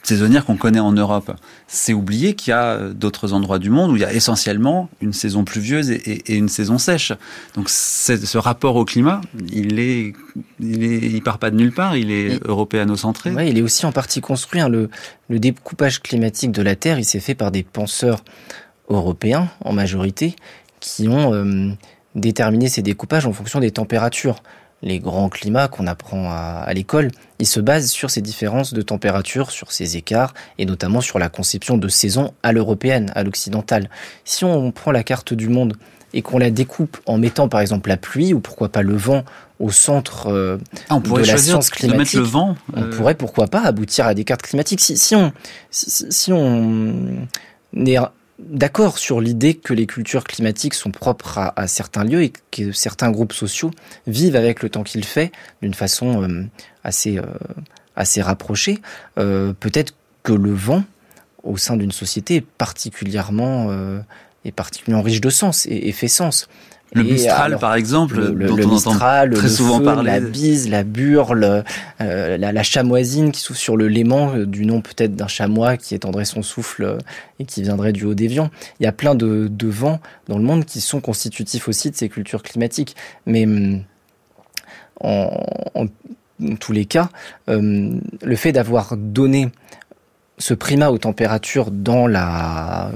[0.04, 1.32] saisonnières qu'on connaît en Europe.
[1.68, 5.14] C'est oublier qu'il y a d'autres endroits du monde où il y a essentiellement une
[5.14, 7.14] saison pluvieuse et, et, et une saison sèche.
[7.56, 10.14] Donc ce rapport au climat, il est,
[10.60, 11.96] il est, il part pas de nulle part.
[11.96, 13.32] Il est européano-centré.
[13.32, 14.60] Ouais, il est aussi en partie construit.
[14.60, 14.90] Hein, le,
[15.30, 18.24] le découpage climatique de la Terre, il s'est fait par des penseurs
[18.90, 20.36] européens en majorité
[20.82, 21.70] qui ont euh,
[22.16, 24.42] déterminé ces découpages en fonction des températures
[24.84, 28.82] les grands climats qu'on apprend à, à l'école, ils se basent sur ces différences de
[28.82, 33.90] température, sur ces écarts, et notamment sur la conception de saisons à l'européenne, à l'occidentale.
[34.26, 35.74] Si on prend la carte du monde
[36.14, 39.24] et qu'on la découpe en mettant par exemple la pluie ou pourquoi pas le vent
[39.60, 40.58] au centre euh,
[40.90, 42.56] ah, on pourrait de la science climatique, de mettre le vent.
[42.76, 44.82] on pourrait pourquoi pas aboutir à des cartes climatiques.
[44.82, 45.32] Si, si on
[45.70, 47.28] si, si on
[47.86, 47.98] est
[48.50, 53.12] d'accord sur l'idée que les cultures climatiques sont propres à, certains lieux et que certains
[53.12, 53.72] groupes sociaux
[54.08, 56.44] vivent avec le temps qu'il fait d'une façon euh,
[56.84, 57.26] assez, euh,
[57.96, 58.80] assez rapprochée.
[59.18, 60.84] Euh, Peut-être que le vent
[61.44, 63.72] au sein d'une société est particulièrement,
[64.46, 66.48] est particulièrement riche de sens et fait sens.
[66.94, 69.86] Le Mistral, alors, par exemple, le, le, dont le on Mistral, très le souvent feu,
[69.86, 70.12] parler.
[70.12, 71.64] la bise, la burle,
[72.02, 75.78] euh, la, la, chamoisine qui souffle sur le Léman, euh, du nom peut-être d'un chamois
[75.78, 76.98] qui étendrait son souffle euh,
[77.40, 78.50] et qui viendrait du Haut-Dévian.
[78.80, 81.96] Il y a plein de, de vents dans le monde qui sont constitutifs aussi de
[81.96, 82.98] ces cultures climatiques.
[83.26, 83.84] Mais hum,
[85.00, 87.10] en, en, en tous les cas,
[87.50, 89.50] euh, le fait d'avoir donné
[90.42, 92.92] ce primat aux températures dans la,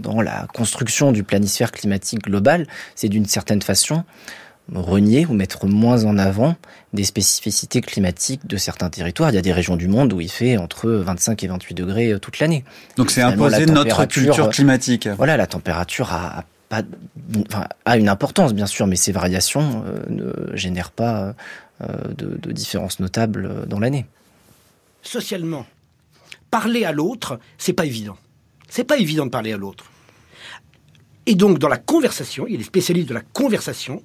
[0.00, 4.04] dans la construction du planisphère climatique global, c'est d'une certaine façon
[4.74, 6.56] renier ou mettre moins en avant
[6.92, 9.30] des spécificités climatiques de certains territoires.
[9.30, 12.12] Il y a des régions du monde où il fait entre 25 et 28 degrés
[12.12, 12.64] euh, toute l'année.
[12.96, 15.08] Donc c'est imposer notre culture climatique.
[15.16, 16.82] Voilà, la température a, pas,
[17.48, 21.34] enfin, a une importance bien sûr, mais ces variations euh, ne génèrent pas
[21.82, 24.06] euh, de, de différences notables dans l'année.
[25.02, 25.64] Socialement,
[26.50, 28.16] parler à l'autre, c'est pas évident.
[28.68, 29.84] C'est pas évident de parler à l'autre.
[31.26, 34.02] Et donc, dans la conversation, il y a des spécialistes de la conversation,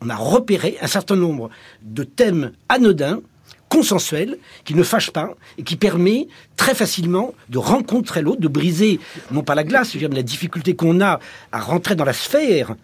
[0.00, 1.50] on a repéré un certain nombre
[1.82, 3.20] de thèmes anodins,
[3.68, 8.98] consensuels, qui ne fâchent pas et qui permet très facilement de rencontrer l'autre, de briser,
[9.30, 11.20] non pas la glace, dire, la difficulté qu'on a
[11.52, 12.76] à rentrer dans la sphère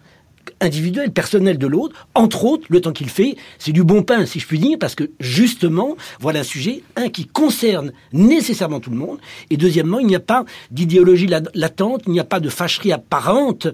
[0.61, 4.39] individuel, personnel de l'autre, entre autres, le temps qu'il fait, c'est du bon pain, si
[4.39, 8.97] je puis dire, parce que justement, voilà un sujet, un, qui concerne nécessairement tout le
[8.97, 12.91] monde, et deuxièmement, il n'y a pas d'idéologie latente, il n'y a pas de fâcherie
[12.91, 13.67] apparente,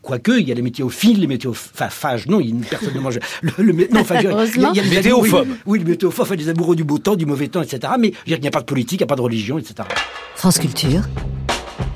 [0.00, 2.28] Quoique, il y a les météophiles, les météophages.
[2.28, 3.18] Non, il y a une personne ne mange.
[3.42, 5.48] Le, le, non, enfin, il y a, il y a les météophobes.
[5.66, 7.92] Oui, les météophobes, les amoureux du beau temps, du mauvais temps, etc.
[7.98, 9.86] Mais je il n'y a pas de politique, il n'y a pas de religion, etc.
[10.34, 11.02] France Culture,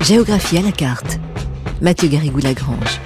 [0.01, 1.17] géographie à la carte.
[1.81, 2.99] Mathieu Garrigou-Lagrange.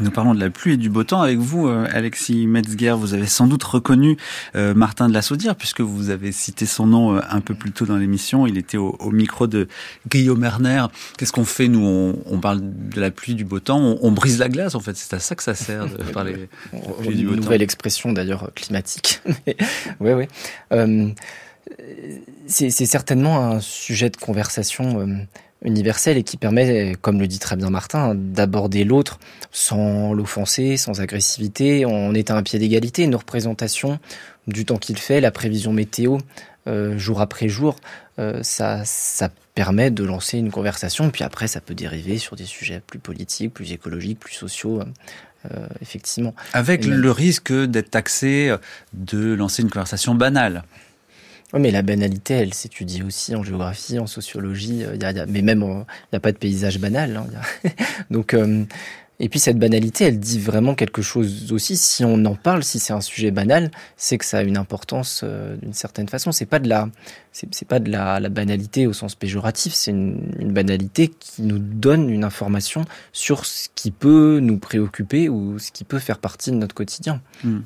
[0.00, 2.94] Nous parlons de la pluie et du beau temps avec vous, euh, Alexis Metzger.
[2.96, 4.16] Vous avez sans doute reconnu
[4.56, 7.70] euh, Martin de la Saudière, puisque vous avez cité son nom euh, un peu plus
[7.70, 8.46] tôt dans l'émission.
[8.46, 9.68] Il était au, au, micro de
[10.08, 10.86] Guillaume Erner.
[11.18, 11.84] Qu'est-ce qu'on fait, nous?
[11.84, 14.80] On, on, parle de la pluie, du beau temps, on, on, brise la glace, en
[14.80, 14.96] fait.
[14.96, 16.48] C'est à ça que ça sert de parler
[17.02, 19.20] pluie du beau nouvelle expression, d'ailleurs, climatique.
[20.00, 20.24] oui, oui.
[20.72, 21.08] Euh,
[22.46, 25.26] c'est certainement un sujet de conversation
[25.62, 29.18] universel et qui permet, comme le dit très bien Martin, d'aborder l'autre
[29.52, 31.84] sans l'offenser, sans agressivité.
[31.86, 33.06] On est à un pied d'égalité.
[33.06, 33.98] Nos représentations
[34.46, 36.18] du temps qu'il fait, la prévision météo
[36.96, 37.76] jour après jour,
[38.42, 41.10] ça, ça permet de lancer une conversation.
[41.10, 44.80] Puis après, ça peut dériver sur des sujets plus politiques, plus écologiques, plus sociaux.
[45.80, 46.34] effectivement.
[46.52, 48.54] Avec le risque d'être taxé
[48.92, 50.64] de lancer une conversation banale.
[51.52, 54.84] Oui, mais la banalité, elle s'étudie aussi en géographie, en sociologie.
[54.84, 57.16] A, mais même, il n'y a pas de paysage banal.
[57.16, 57.70] Hein,
[58.10, 58.64] Donc, euh,
[59.22, 61.76] et puis cette banalité, elle dit vraiment quelque chose aussi.
[61.76, 65.20] Si on en parle, si c'est un sujet banal, c'est que ça a une importance
[65.22, 66.32] euh, d'une certaine façon.
[66.32, 66.88] C'est pas de la,
[67.32, 69.74] c'est pas de la, banalité au sens péjoratif.
[69.74, 75.58] C'est une, banalité qui nous donne une information sur ce qui peut nous préoccuper ou
[75.58, 77.20] ce qui peut faire partie de notre quotidien.
[77.44, 77.58] Mmh.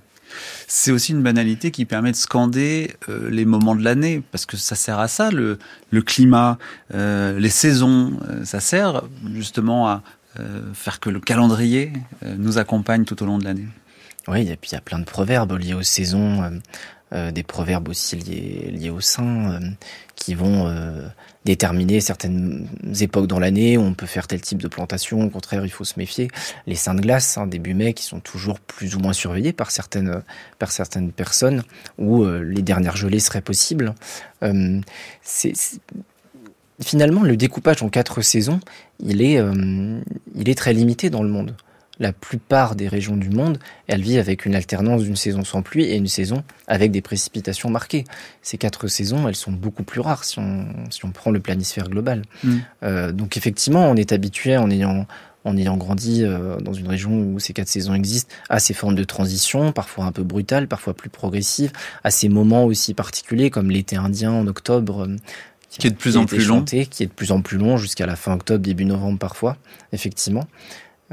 [0.67, 4.57] C'est aussi une banalité qui permet de scander euh, les moments de l'année, parce que
[4.57, 5.59] ça sert à ça, le,
[6.03, 6.59] climat,
[6.95, 9.03] euh, les saisons, euh, ça sert
[9.35, 10.03] justement à
[10.73, 11.93] faire que le calendrier
[12.39, 13.69] nous accompagne tout au long de l'année.
[14.27, 16.61] Oui, et puis il y a plein de proverbes liés aux saisons,
[17.15, 19.61] des proverbes aussi liés, liés au sein,
[20.17, 20.69] qui vont
[21.45, 22.67] déterminer certaines
[23.01, 25.23] époques dans l'année où on peut faire tel type de plantation.
[25.23, 26.29] Au contraire, il faut se méfier.
[26.67, 29.71] Les seins de glace, hein, début mai, qui sont toujours plus ou moins surveillés par
[29.71, 30.23] certaines,
[30.59, 31.63] par certaines personnes,
[31.99, 33.95] où euh, les dernières gelées seraient possibles.
[34.43, 34.81] Euh,
[36.81, 38.61] finalement, le découpage en quatre saisons,
[39.01, 40.01] il est, euh,
[40.35, 41.55] il est très limité dans le monde
[42.01, 45.85] la plupart des régions du monde, elles vivent avec une alternance d'une saison sans pluie
[45.85, 48.05] et une saison avec des précipitations marquées.
[48.43, 51.89] Ces quatre saisons, elles sont beaucoup plus rares si on, si on prend le planisphère
[51.89, 52.23] global.
[52.43, 52.57] Mm.
[52.83, 55.07] Euh, donc effectivement, on est habitué en ayant
[55.47, 58.95] en ayant grandi euh, dans une région où ces quatre saisons existent, à ces formes
[58.95, 61.71] de transition, parfois un peu brutales, parfois plus progressives,
[62.03, 65.17] à ces moments aussi particuliers comme l'été indien en octobre, euh,
[65.69, 67.59] qui, qui est de plus en plus chanté, long, qui est de plus en plus
[67.59, 69.59] long jusqu'à la fin octobre, début novembre parfois,
[69.93, 70.47] effectivement.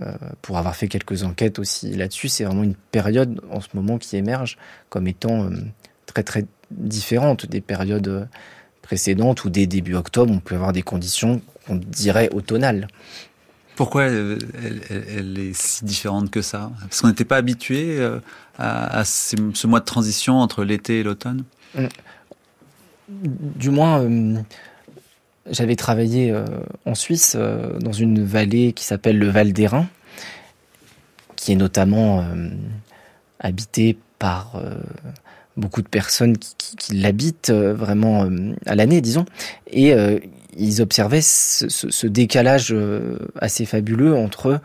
[0.02, 3.98] Euh, pour avoir fait quelques enquêtes aussi là-dessus, c'est vraiment une période en ce moment
[3.98, 4.58] qui émerge
[4.90, 5.50] comme étant euh,
[6.06, 8.26] très très différente des périodes euh,
[8.82, 10.34] précédentes où dès début octobre.
[10.34, 12.88] On peut avoir des conditions qu'on dirait automnales.
[13.76, 16.72] Pourquoi elle, elle, elle, est si différente que ça?
[16.82, 18.00] Parce qu'on n'était pas habitué
[18.58, 21.44] à, ce mois de transition entre l'été et l'automne?
[23.08, 24.06] Du moins,
[25.50, 26.46] j'avais travaillé euh,
[26.86, 29.88] en Suisse euh, dans une vallée qui s'appelle le Val d'Airain,
[31.36, 32.50] qui est notamment euh,
[33.40, 34.62] habitée par
[35.58, 38.30] beaucoup de personnes qui, l'habitent vraiment
[38.68, 39.26] à l'année, disons,
[39.66, 39.96] et
[40.56, 42.76] ils observaient ce, décalage
[43.40, 44.62] assez fabuleux entre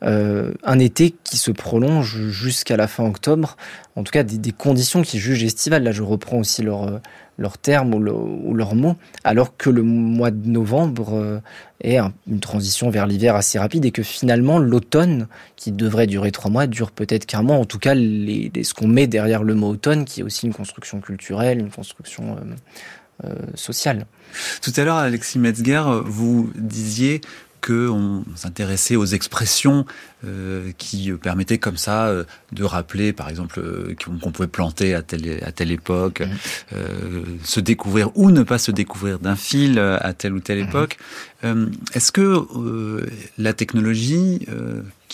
[0.00, 3.58] un été qui se prolonge jusqu'à la fin octobre,
[3.94, 5.82] en tout cas des, des, conditions qui jugent estivales.
[5.82, 7.02] Là, je reprends aussi leur
[7.38, 11.40] leurs termes ou, le, ou leurs mots, alors que le mois de novembre euh,
[11.80, 16.30] est un, une transition vers l'hiver assez rapide et que finalement l'automne, qui devrait durer
[16.30, 17.56] trois mois, dure peut-être qu'un mois.
[17.56, 20.54] En tout cas, les, ce qu'on met derrière le mot automne, qui est aussi une
[20.54, 24.06] construction culturelle, une construction euh, euh, sociale.
[24.62, 27.20] Tout à l'heure, Alexis Metzger, vous disiez
[27.64, 29.86] qu'on s'intéressait aux expressions
[30.24, 35.02] euh, qui permettaient comme ça euh, de rappeler, par exemple, euh, qu'on pouvait planter à
[35.02, 36.76] telle, à telle époque, mmh.
[36.76, 40.68] euh, se découvrir ou ne pas se découvrir d'un fil à telle ou telle mmh.
[40.68, 40.98] époque.
[41.92, 43.06] Est-ce que
[43.36, 44.46] la technologie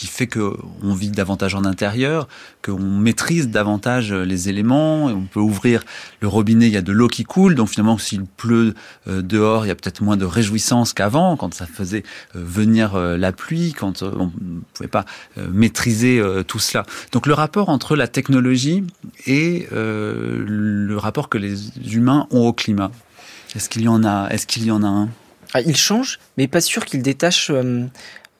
[0.00, 2.26] qui fait qu'on vit davantage en intérieur,
[2.64, 5.82] qu'on maîtrise davantage les éléments, on peut ouvrir
[6.20, 8.72] le robinet, il y a de l'eau qui coule, donc finalement s'il pleut
[9.08, 12.02] euh, dehors, il y a peut-être moins de réjouissance qu'avant, quand ça faisait
[12.34, 16.84] euh, venir euh, la pluie, quand on ne pouvait pas maîtriser tout cela.
[17.12, 18.84] Donc le rapport entre la technologie
[19.26, 21.54] et le rapport que les
[21.94, 22.90] humains ont au climat,
[23.54, 25.08] est-ce qu'il y en a, est-ce qu'il y en a un?
[25.54, 27.50] Ah, Il change, mais pas sûr qu'il détache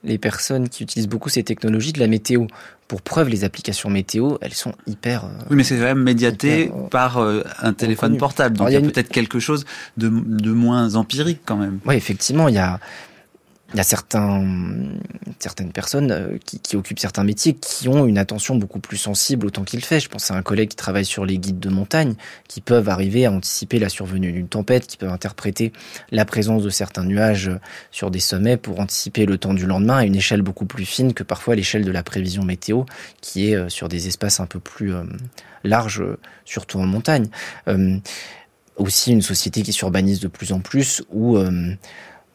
[0.04, 2.46] les personnes qui utilisent beaucoup ces technologies de la météo.
[2.88, 5.24] Pour preuve, les applications météo, elles sont hyper.
[5.24, 8.18] Euh, oui, mais c'est quand même médiaté hyper, euh, par euh, un téléphone reconnu.
[8.18, 8.56] portable.
[8.56, 8.90] Donc Alors, il y a, a une...
[8.90, 9.64] peut-être quelque chose
[9.96, 11.78] de, de, moins empirique quand même.
[11.86, 12.80] Oui, effectivement, il y a,
[13.72, 14.44] il y a certains,
[15.38, 19.50] certaines personnes euh, qui, occupent certains métiers qui ont une attention beaucoup plus sensible au
[19.50, 20.00] temps qu'il fait.
[20.00, 22.14] Je pense à un collègue qui travaille sur les guides de montagne,
[22.48, 25.72] qui peuvent arriver à anticiper la survenue d'une tempête, qui peuvent interpréter
[26.10, 27.50] la présence de certains nuages
[27.90, 31.14] sur des sommets pour anticiper le temps du lendemain à une échelle beaucoup plus fine
[31.14, 32.84] que parfois l'échelle de la prévision météo,
[33.20, 35.04] qui est euh, sur des espaces un peu plus euh,
[35.62, 36.02] larges,
[36.44, 37.28] surtout en montagne.
[37.68, 37.98] Euh,
[38.80, 41.74] aussi une société qui s'urbanise de plus en plus, où euh,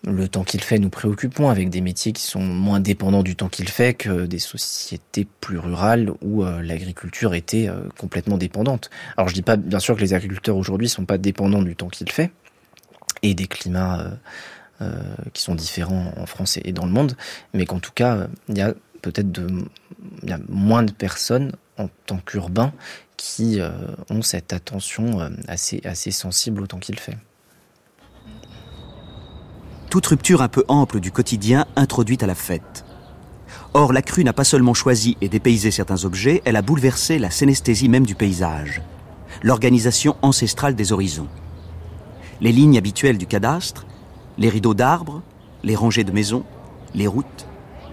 [0.06, 3.36] le temps qu'il fait nous préoccupe moins avec des métiers qui sont moins dépendants du
[3.36, 8.90] temps qu'il fait que des sociétés plus rurales où euh, l'agriculture était euh, complètement dépendante.
[9.18, 11.90] Alors je dis pas bien sûr que les agriculteurs aujourd'hui sont pas dépendants du temps
[11.90, 12.32] qu'il fait
[13.24, 14.18] et des climats
[14.82, 14.92] euh,
[15.34, 17.16] qui sont différents en France et dans le monde,
[17.54, 19.42] mais qu'en tout cas il y a peut-être
[20.50, 22.74] moins de personnes en tant qu'urbains
[23.18, 23.60] qui
[24.10, 27.18] ont cette attention assez, sensible autant qu'il fait.
[29.96, 32.84] Toute rupture un peu ample du quotidien introduite à la fête.
[33.74, 37.32] Or, la crue n'a pas seulement choisi et dépaysé certains objets, elle a bouleversé la
[37.32, 38.82] synesthésie même du paysage,
[39.42, 41.30] l'organisation ancestrale des horizons.
[42.42, 43.86] Les lignes habituelles du cadastre,
[44.38, 45.22] les rideaux d'arbres,
[45.64, 46.44] les rangées de maisons,
[46.94, 47.48] les routes,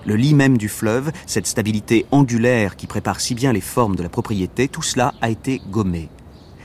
[0.05, 4.03] le lit même du fleuve, cette stabilité angulaire qui prépare si bien les formes de
[4.03, 6.09] la propriété, tout cela a été gommé,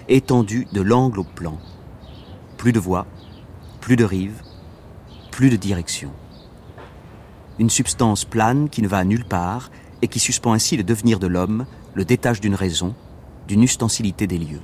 [0.09, 1.59] étendu de l'angle au plan.
[2.57, 3.05] Plus de voies,
[3.81, 4.41] plus de rives,
[5.37, 6.11] plus de direction
[7.59, 9.69] une substance plane qui ne va à nulle part
[10.01, 12.95] et qui suspend ainsi le devenir de l'homme, le détache d'une raison,
[13.47, 14.61] d'une ustensilité des lieux.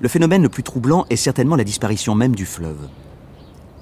[0.00, 2.88] Le phénomène le plus troublant est certainement la disparition même du fleuve.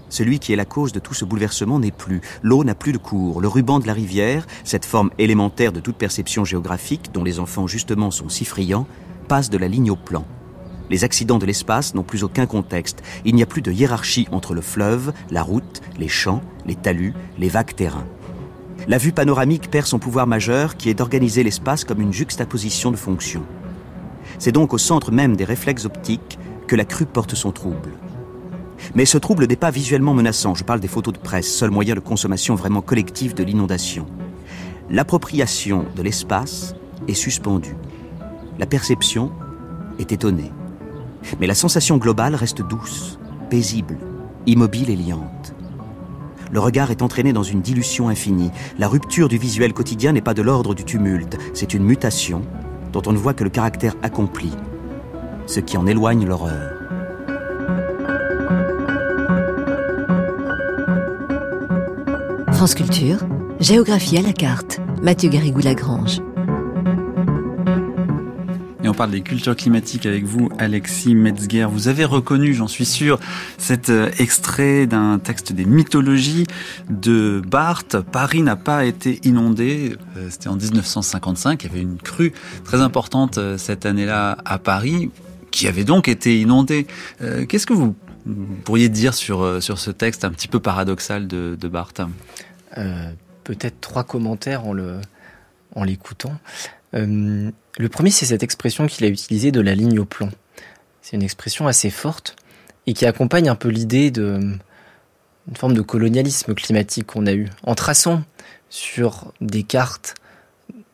[0.09, 2.21] Celui qui est la cause de tout ce bouleversement n'est plus.
[2.43, 3.41] L'eau n'a plus de cours.
[3.41, 7.69] Le ruban de la rivière, cette forme élémentaire de toute perception géographique dont les enfants
[7.69, 8.89] justement sont si friands,
[9.29, 10.25] passe de la ligne au plan.
[10.89, 13.03] Les accidents de l'espace n'ont plus aucun contexte.
[13.25, 17.15] Il n'y a plus de hiérarchie entre le fleuve, la route, les champs, les talus,
[17.39, 18.07] les vagues terrains.
[18.89, 22.97] La vue panoramique perd son pouvoir majeur qui est d'organiser l'espace comme une juxtaposition de
[22.97, 23.45] fonctions.
[24.39, 27.91] C'est donc au centre même des réflexes optiques que la crue porte son trouble.
[28.95, 31.95] Mais ce trouble n'est pas visuellement menaçant, je parle des photos de presse, seul moyen
[31.95, 34.07] de consommation vraiment collective de l'inondation.
[34.91, 36.75] L'appropriation de l'espace
[37.09, 37.77] est suspendue.
[38.59, 39.33] La perception
[39.99, 40.53] est étonnée.
[41.41, 43.19] Mais la sensation globale reste douce,
[43.51, 43.99] paisible,
[44.47, 45.55] immobile et liante.
[46.53, 48.51] Le regard est entraîné dans une dilution infinie.
[48.79, 52.43] La rupture du visuel quotidien n'est pas de l'ordre du tumulte, c'est une mutation
[52.93, 54.53] dont on ne voit que le caractère accompli,
[55.47, 56.73] ce qui en éloigne l'horreur.
[62.53, 63.19] France Culture,
[63.61, 64.81] géographie à la carte.
[65.03, 66.23] Mathieu Garrigou-Lagrange.
[68.97, 71.67] Parle des cultures climatiques avec vous, Alexis Metzger.
[71.71, 73.21] Vous avez reconnu, j'en suis sûr,
[73.59, 76.47] cet euh, extrait d'un texte des mythologies
[76.89, 78.01] de Barthes.
[78.01, 79.97] Paris n'a pas été inondé.
[80.17, 81.63] Euh, c'était en 1955.
[81.63, 82.33] Il y avait une crue
[82.65, 85.11] très importante euh, cette année-là à Paris,
[85.51, 86.87] qui avait donc été inondée.
[87.21, 87.95] Qu'est-ce que vous
[88.65, 92.01] pourriez dire sur, sur ce texte un petit peu paradoxal de, de Barthes?
[93.45, 95.01] Peut-être trois commentaires en le
[95.77, 96.33] en l'écoutant.
[96.95, 100.31] Euh, le premier, c'est cette expression qu'il a utilisée de la ligne au plan.
[101.03, 102.37] C'est une expression assez forte
[102.87, 104.57] et qui accompagne un peu l'idée de
[105.49, 107.49] une forme de colonialisme climatique qu'on a eu.
[107.63, 108.23] En traçant
[108.69, 110.15] sur des cartes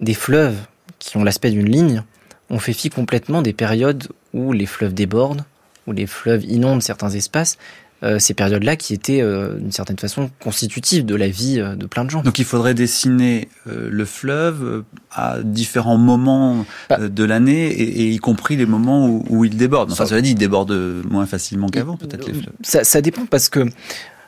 [0.01, 0.59] des fleuves
[0.99, 2.03] qui ont l'aspect d'une ligne,
[2.51, 5.45] on fait fi complètement des périodes où les fleuves débordent,
[5.87, 7.82] où les fleuves inondent certains espaces, euh,
[8.19, 12.05] ces périodes-là qui étaient euh, d'une certaine façon constitutives de la vie euh, de plein
[12.05, 12.23] de gens.
[12.23, 17.09] Donc il faudrait dessiner le fleuve à différents moments bah.
[17.09, 19.93] de l'année, et, y compris les moments où, il déborde.
[19.93, 20.73] Enfin, ça, dit, il déborde
[21.09, 22.53] moins facilement qu'avant, peut-être les fleuves.
[22.63, 23.69] Ça, ça, dépend parce que,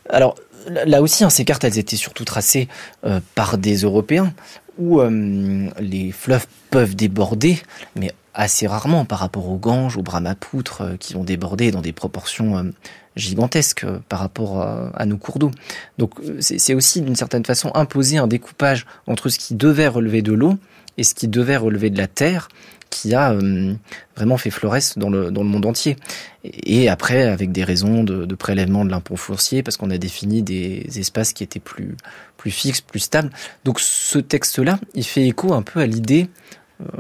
[0.09, 0.37] alors
[0.87, 2.69] là aussi, hein, ces cartes, elles étaient surtout tracées
[3.35, 4.33] par des Européens
[4.79, 5.01] où
[5.81, 7.59] les fleuves peuvent déborder,
[7.97, 12.73] mais assez rarement par rapport aux Ganges, aux Brahmapoutres, qui ont débordé dans des proportions
[13.17, 15.51] gigantesque euh, par rapport à, nos cours d'eau.
[15.99, 20.23] Donc euh, c'est aussi d'une certaine façon imposer un découpage entre ce qui devait relever
[20.23, 20.59] de l'eau
[20.99, 22.49] et ce qui devait relever de la terre
[22.91, 23.75] qui a euh,
[24.17, 25.97] vraiment fait florès dans le, dans le monde entier.
[26.45, 30.43] Et, après, avec des raisons de, de prélèvement de l'impôt foncier, parce qu'on a défini
[30.43, 31.97] des espaces qui étaient plus,
[32.37, 33.31] plus fixes, plus stables.
[33.65, 36.29] Donc ce texte-là, il fait écho un peu à l'idée,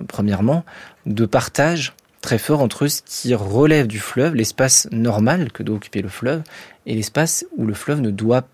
[0.09, 0.64] premièrement,
[1.07, 6.00] de partage très fort entre ce qui relève du fleuve, l'espace normal que doit occuper
[6.00, 6.42] le fleuve,
[6.87, 8.48] et l'espace où le fleuve ne doit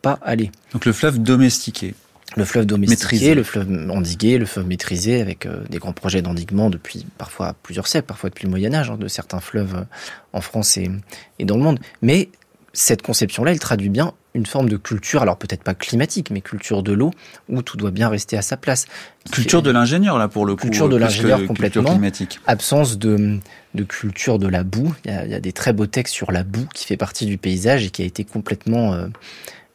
[0.00, 0.50] pas aller.
[0.72, 1.94] Donc le fleuve domestiqué.
[2.36, 6.70] Le fleuve domestiqué, le fleuve endigué, le fleuve maîtrisé, avec euh, des grands projets d'endiguement
[6.70, 9.84] depuis parfois plusieurs siècles, parfois depuis le Moyen Âge, hein, de certains fleuves euh,
[10.32, 10.90] en France et,
[11.38, 11.78] et dans le monde.
[12.00, 12.30] Mais
[12.72, 16.82] cette conception-là, elle traduit bien une forme de culture, alors peut-être pas climatique, mais culture
[16.82, 17.10] de l'eau,
[17.48, 18.86] où tout doit bien rester à sa place.
[19.32, 20.62] Culture de l'ingénieur, là, pour le coup.
[20.62, 21.90] Culture de l'ingénieur complètement.
[21.90, 22.40] Climatique.
[22.46, 23.38] Absence de,
[23.74, 24.94] de culture de la boue.
[25.04, 26.96] Il y, a, il y, a, des très beaux textes sur la boue qui fait
[26.96, 29.08] partie du paysage et qui a été complètement euh,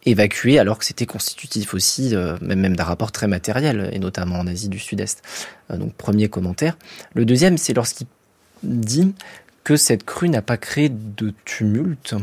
[0.06, 4.38] évacué, alors que c'était constitutif aussi, euh, même, même d'un rapport très matériel, et notamment
[4.38, 5.22] en Asie du Sud-Est.
[5.70, 6.78] Euh, donc, premier commentaire.
[7.14, 8.06] Le deuxième, c'est lorsqu'il
[8.62, 9.12] dit
[9.64, 12.14] que cette crue n'a pas créé de tumulte.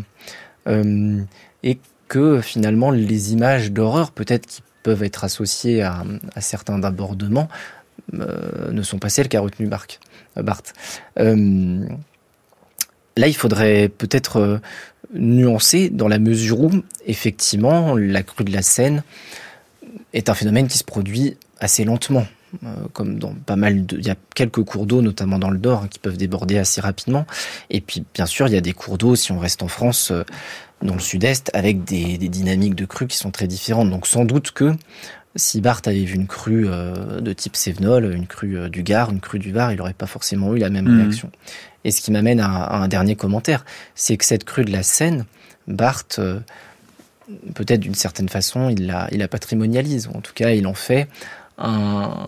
[0.68, 1.22] Euh,
[1.64, 1.78] et
[2.14, 6.04] que finalement les images d'horreur, peut-être qui peuvent être associées à,
[6.42, 7.50] certains débordements,
[8.14, 10.74] euh, ne sont pas celles qu'a retenu Barthes.
[11.18, 11.88] Euh,
[13.18, 14.60] là, il faudrait peut-être euh,
[15.16, 16.72] nuancer dans la mesure où,
[17.08, 19.02] effectivement, la crue de la Seine
[20.14, 22.28] est un phénomène qui se produit assez lentement.
[22.94, 25.82] comme dans pas mal de, il y a quelques cours d'eau, notamment dans le Dor,
[25.82, 27.26] hein, qui peuvent déborder assez rapidement.
[27.72, 30.14] Et puis, bien sûr, il y a des cours d'eau, si on reste en France,
[30.84, 33.90] dans le sud-est, avec des, des, dynamiques de crues qui sont très différentes.
[33.90, 34.74] Donc, sans doute que
[35.36, 39.40] si Barthes avait vu une crue de type Sévenol, une crue du Gard, une crue
[39.40, 41.02] du Var, il n'aurait pas forcément eu la même mmh.
[41.02, 41.32] réaction.
[41.86, 43.66] Et ce qui m'amène à, à, un dernier commentaire,
[43.96, 45.26] c'est que cette crue de la Seine,
[45.68, 46.20] Barthes
[47.54, 50.74] peut-être d'une certaine façon, il la, il la patrimonialise, ou en tout cas, il en
[50.74, 51.08] fait
[51.58, 52.26] un,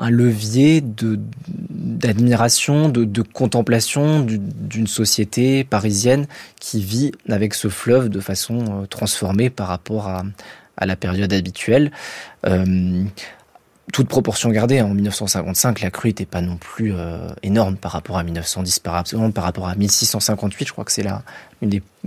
[0.00, 6.26] un levier d'admiration, de, de, contemplation d'une société parisienne
[6.58, 10.22] qui vit avec ce fleuve de façon euh, transformée par rapport à,
[10.82, 11.92] la période habituelle.
[12.46, 13.04] Euh,
[13.92, 18.16] toute proportion gardée, en 1955, la crue n'était pas non plus euh, énorme par rapport
[18.16, 21.22] à 1910, par, par rapport à 1658, je crois que c'est là,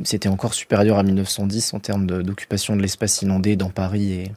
[0.04, 4.32] c'était encore supérieur à 1910 en termes d'occupation de, l'espace inondé dans Paris et,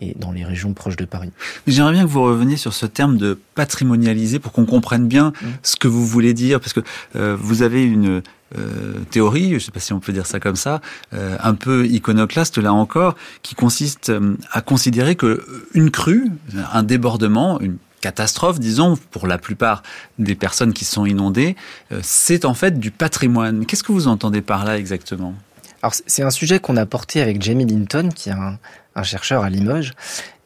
[0.00, 1.30] et dans les régions proches de Paris.
[1.66, 5.46] J'aimerais bien que vous reveniez sur ce terme de patrimonialiser pour qu'on comprenne bien mmh.
[5.62, 6.80] ce que vous voulez dire, parce que
[7.16, 8.22] euh, vous avez une
[8.58, 10.80] euh, théorie, je ne sais pas si on peut dire ça comme ça,
[11.12, 14.10] euh, un peu iconoclaste là encore, qui consiste
[14.50, 16.30] à considérer que une crue,
[16.72, 19.82] un débordement, une catastrophe, disons, pour la plupart
[20.18, 21.54] des personnes qui sont inondées,
[22.00, 23.64] c'est en fait du patrimoine.
[23.64, 25.34] Qu'est-ce que vous entendez par là exactement?
[25.82, 28.58] Alors c'est un sujet qu'on a porté avec Jamie Linton, qui est un,
[28.94, 29.92] un chercheur à Limoges,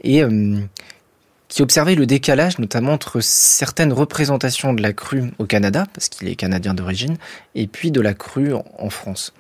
[0.03, 0.22] et
[1.49, 6.28] qui observait le décalage notamment entre certaines représentations de la crue au Canada, parce qu'il
[6.28, 7.16] est canadien d'origine,
[7.55, 9.32] et puis de la crue en France.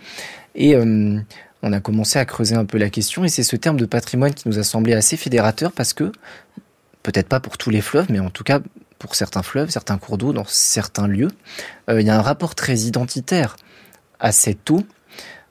[0.54, 1.18] Et euh,
[1.62, 4.34] on a commencé à creuser un peu la question, et c'est ce terme de patrimoine
[4.34, 6.12] qui nous a semblé assez fédérateur, parce que,
[7.02, 8.60] peut-être pas pour tous les fleuves, mais en tout cas
[8.98, 11.30] pour certains fleuves, certains cours d'eau, dans certains lieux,
[11.90, 13.56] euh, il y a un rapport très identitaire
[14.20, 14.82] à cette eau euh,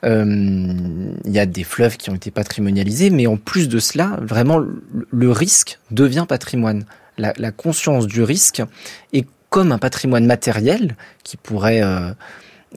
[0.05, 4.59] il y a des fleuves qui ont été patrimonialisés, mais en plus de cela, vraiment,
[4.59, 6.85] le risque devient patrimoine.
[7.17, 8.61] La, conscience du risque
[9.13, 12.11] est comme un patrimoine matériel qui pourrait euh,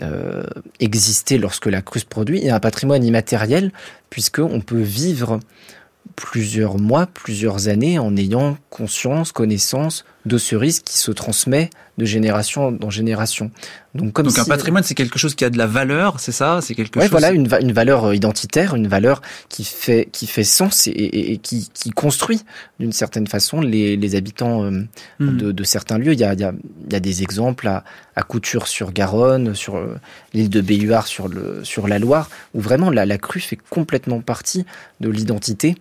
[0.03, 0.45] euh,
[0.79, 3.73] exister lorsque la crue se produit, et un patrimoine immatériel,
[4.11, 5.41] puisqu'on peut vivre
[6.15, 12.05] plusieurs mois, plusieurs années en ayant conscience, connaissance de ce risque qui se transmet de
[12.05, 13.51] génération en génération.
[13.95, 16.61] Donc, comme Donc un patrimoine, c'est quelque chose qui a de la valeur, c'est ça?
[16.63, 17.11] C'est quelque ouais, chose.
[17.11, 21.39] voilà, une, une, valeur euh, identitaire, une valeur qui fait qui fait sens et, et,
[21.39, 22.45] qui, qui, construit
[22.79, 24.87] d'une certaine façon les, les habitants euh,
[25.19, 25.37] hmm.
[25.37, 26.13] de, de, certains lieux.
[26.13, 26.53] Il y a, il y a,
[26.87, 29.97] il y a des exemples à, à Couture-sur-Garonne, sur, euh,
[30.35, 34.21] l'île de Béhuard, sur le sur la Loire, où vraiment la, la crue fait complètement
[34.21, 34.65] partie
[35.01, 35.75] de l'identité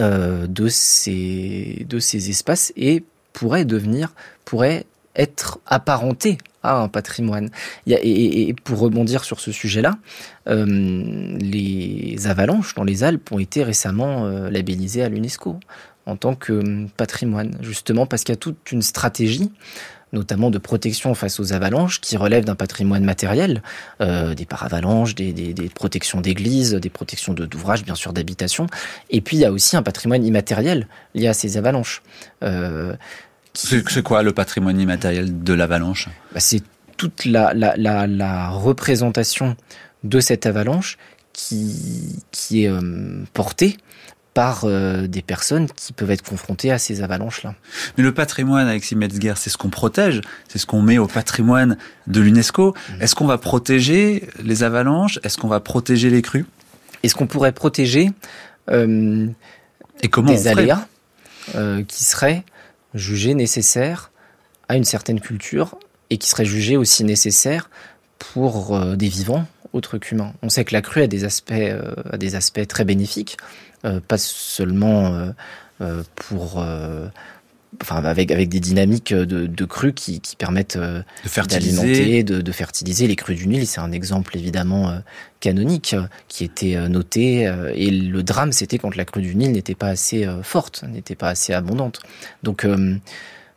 [0.00, 3.04] euh, de ces de ces espaces et
[3.34, 4.14] pourrait devenir
[4.46, 7.50] pourrait être apparenté à un patrimoine.
[7.86, 9.96] Et, pour rebondir sur ce sujet-là,
[10.48, 10.64] euh,
[11.38, 15.60] les avalanches dans les Alpes ont été récemment euh, labellisées à l'UNESCO
[16.06, 19.50] en tant que patrimoine, justement parce qu'il y a toute une stratégie
[20.14, 23.62] notamment de protection face aux avalanches, qui relèvent d'un patrimoine matériel,
[24.00, 28.66] euh, des paravalanches, des, protections d'églises, des protections d'ouvrages, bien sûr d'habitation.
[29.10, 32.02] Et puis il y a aussi un patrimoine immatériel lié à ces avalanches.
[32.42, 32.94] Euh,
[33.54, 36.08] c'est quoi le patrimoine immatériel de l'avalanche?
[36.32, 36.62] Bah, C'est
[36.96, 39.56] toute la, la, la, la, représentation
[40.04, 40.98] de cette avalanche
[41.32, 43.76] qui, qui est euh, portée
[44.34, 47.54] par euh, des personnes qui peuvent être confrontées à ces avalanches-là.
[47.96, 51.78] Mais le patrimoine, Alexis Metzger, c'est ce qu'on protège, c'est ce qu'on met au patrimoine
[52.08, 52.72] de l'UNESCO.
[52.74, 53.02] Mmh.
[53.02, 55.20] Est-ce qu'on va protéger les avalanches?
[55.22, 56.46] Est-ce qu'on va protéger les crues?
[57.04, 58.10] Est-ce qu'on pourrait protéger
[58.70, 59.28] euh,
[60.02, 60.88] Et comment des aléas
[61.54, 62.44] euh, qui seraient
[62.94, 64.10] jugés nécessaires
[64.68, 65.78] à une certaine culture
[66.10, 67.68] et qui seraient jugés aussi nécessaires
[68.18, 70.32] pour euh, des vivants autres qu'humains.
[70.42, 73.36] On sait que la crue a des aspects, euh, a des aspects très bénéfiques.
[73.84, 75.32] Euh, pas seulement
[76.14, 76.64] pour
[77.82, 82.52] enfin avec avec des dynamiques de, de crues qui, qui permettent de fertiliser, de, de,
[82.52, 83.66] fertiliser les crues du Nil.
[83.66, 84.98] C'est un exemple évidemment
[85.40, 85.96] canonique
[86.28, 87.52] qui était noté.
[87.74, 91.28] et le drame, c'était quand la crue du Nil n'était pas assez forte, n'était pas
[91.28, 92.00] assez abondante.
[92.42, 92.66] Donc,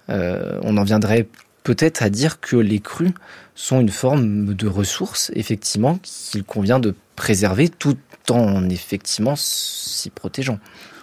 [0.10, 1.28] on en viendrait
[1.64, 3.14] peut-être à dire que les crues
[3.54, 7.98] sont une forme de ressource, effectivement, qu'il convient de préserver tout
[8.30, 10.60] en effectivement s'y protégeant.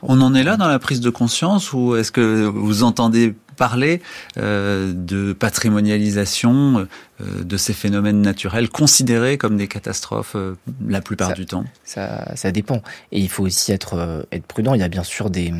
[0.06, 4.02] On en est là dans la prise de conscience ou est-ce que vous entendez parler
[4.36, 6.86] euh, de patrimonialisation
[7.20, 11.64] euh, de ces phénomènes naturels considérés comme des catastrophes euh, la plupart ça, du temps?
[11.84, 12.82] ça, ça dépend.
[13.12, 14.74] Et il faut aussi être, être prudent.
[14.74, 15.54] Il y a bien sûr des,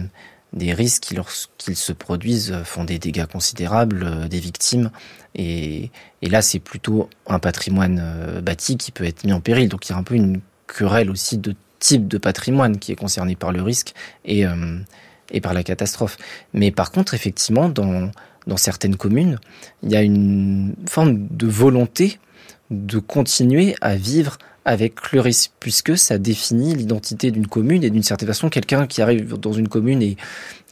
[0.53, 4.91] des risques qui, lorsqu'ils se produisent, font des dégâts considérables, des victimes.
[5.35, 5.91] Et,
[6.21, 9.69] et là, c'est plutôt un patrimoine bâti qui peut être mis en péril.
[9.69, 12.97] Donc il y a un peu une querelle aussi de type de patrimoine qui est
[12.97, 13.93] concerné par le risque
[14.25, 14.79] et, euh,
[15.31, 16.17] et par la catastrophe.
[16.55, 18.11] Mais par contre, effectivement, dans,
[18.47, 19.39] dans certaines communes,
[19.83, 22.19] il y a une forme de volonté
[22.71, 28.03] de continuer à vivre avec le risque, puisque ça définit l'identité d'une commune et d'une
[28.03, 30.17] certaine façon, quelqu'un qui arrive dans une commune et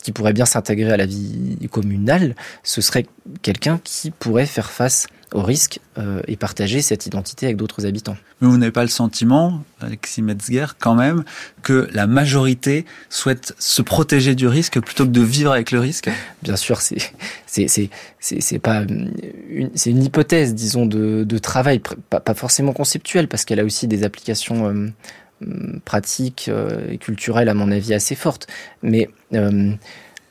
[0.02, 3.04] qui pourrait bien s'intégrer à la vie communale, ce serait
[3.42, 8.16] quelqu'un qui pourrait faire face au risque euh, et partager cette identité avec d'autres habitants.
[8.41, 11.24] Mais vous n'avez pas le sentiment, Alexis Metzger, quand même,
[11.62, 16.11] que la majorité souhaite se protéger du risque plutôt que de vivre avec le risque?
[16.43, 21.80] Bien sûr, c'est pas une c'est une hypothèse, disons, de, de travail,
[22.11, 27.49] pas, pas forcément conceptuelle, parce qu'elle a aussi des applications euh, pratiques euh, et culturelles,
[27.49, 28.47] à mon avis, assez fortes.
[28.83, 29.11] Mais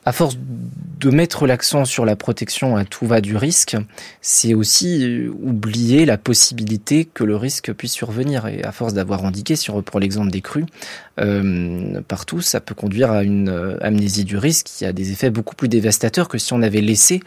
[0.06, 3.76] à force de mettre l'accent sur la protection à tout va du risque,
[4.22, 8.47] c'est aussi euh, oublier la possibilité que le risque puisse survenir.
[8.47, 10.66] Et à force d'avoir indiqué, si on reprend l'exemple des crues,
[11.20, 15.30] euh, partout, ça peut conduire à une euh, amnésie du risque qui a des effets
[15.30, 17.22] beaucoup plus dévastateurs que si on avait laissé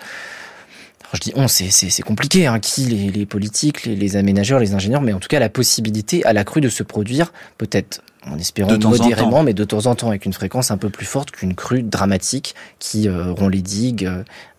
[1.14, 5.20] je dis on, c'est compliqué, hein, qui les, politiques, les, aménageurs, les ingénieurs, mais en
[5.20, 9.54] tout cas la possibilité à la crue de se produire, peut-être en espérant modérément, mais
[9.54, 13.08] de temps en temps avec une fréquence un peu plus forte qu'une crue dramatique qui
[13.08, 14.10] euh, rompt les digues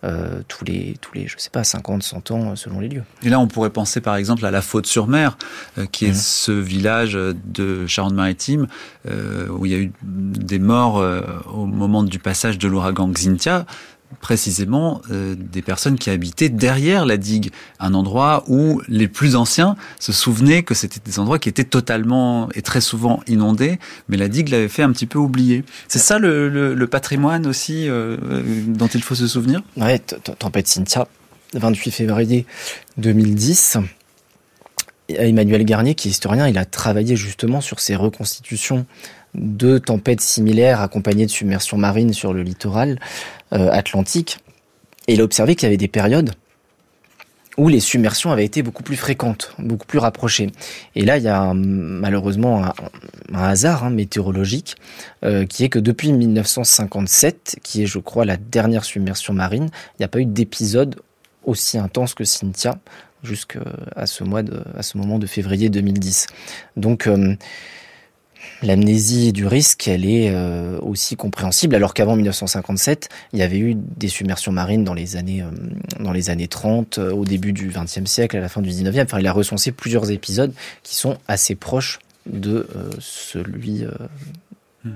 [0.04, 3.02] euh, tous les tous les je sais pas 50 100 ans selon les lieux.
[3.22, 5.36] Et là on pourrait penser par exemple à la Faute-sur-Mer
[5.78, 6.14] euh, qui est mmh.
[6.14, 8.66] ce village de Charente-Maritime
[9.08, 11.20] euh, où il y a eu des morts euh,
[11.52, 13.66] au moment du passage de l'ouragan Xintia
[14.20, 17.50] précisément euh, des personnes qui habitaient derrière la digue,
[17.80, 22.48] un endroit où les plus anciens se souvenaient que c'était des endroits qui étaient totalement
[22.54, 23.78] et très souvent inondés,
[24.08, 25.64] mais la digue l'avait fait un petit peu oublier.
[25.88, 28.16] C'est ça le, patrimoine aussi euh,
[28.68, 29.60] dont il faut se souvenir?
[29.76, 31.08] Ouais, tempête Cynthia,
[31.54, 32.46] 28 février
[32.98, 33.78] 2010.
[35.08, 38.86] Emmanuel Garnier, qui est historien, il a travaillé justement sur ces reconstitutions
[39.36, 42.98] de tempêtes similaires accompagnées de submersions marines sur le littoral
[43.52, 44.38] euh, atlantique.
[45.08, 46.32] Et il a observé qu'il y avait des périodes
[47.56, 50.50] où les submersions avaient été beaucoup plus fréquentes, beaucoup plus rapprochées.
[50.94, 52.64] Et là, il y a malheureusement
[53.32, 54.76] un, hasard hein, météorologique
[55.24, 60.00] euh, qui est que depuis 1957, qui est je crois la dernière submersion marine, il
[60.00, 60.96] n'y a pas eu d'épisode
[61.44, 62.78] aussi intense que Cynthia
[63.22, 63.60] jusqu'à
[64.04, 66.26] ce mois de, à ce moment de février 2010.
[66.76, 67.34] Donc euh,
[68.62, 73.74] l'amnésie du risque, elle est euh, aussi compréhensible, alors qu'avant 1957, il y avait eu
[73.74, 75.50] des submersions marines dans les années, euh,
[76.00, 78.98] dans les années 30, euh, au début du XXe siècle, à la fin du XIXe.
[78.98, 80.52] Enfin, il a recensé plusieurs épisodes
[80.82, 82.66] qui sont assez proches de
[82.98, 83.84] celui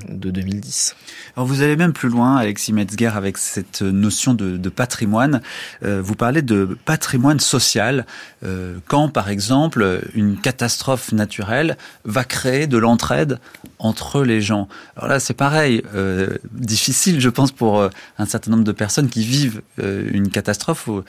[0.08, 0.96] de 2010.
[1.36, 5.40] Alors vous allez même plus loin, Alexis Metzger, avec cette notion de, patrimoine.
[5.84, 8.06] Euh, vous parlez de patrimoine social
[8.44, 13.38] euh, quand, par exemple, une catastrophe naturelle va créer de l'entraide
[13.78, 14.68] entre les gens.
[14.96, 17.88] Alors là, c'est pareil, euh, difficile, je pense, pour
[18.18, 21.02] un certain nombre de personnes qui vivent une catastrophe ou,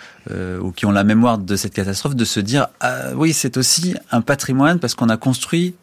[0.61, 3.95] ou, qui ont la mémoire de cette catastrophe, de se dire ah, oui, c'est aussi
[4.11, 5.75] un patrimoine parce qu'on a construit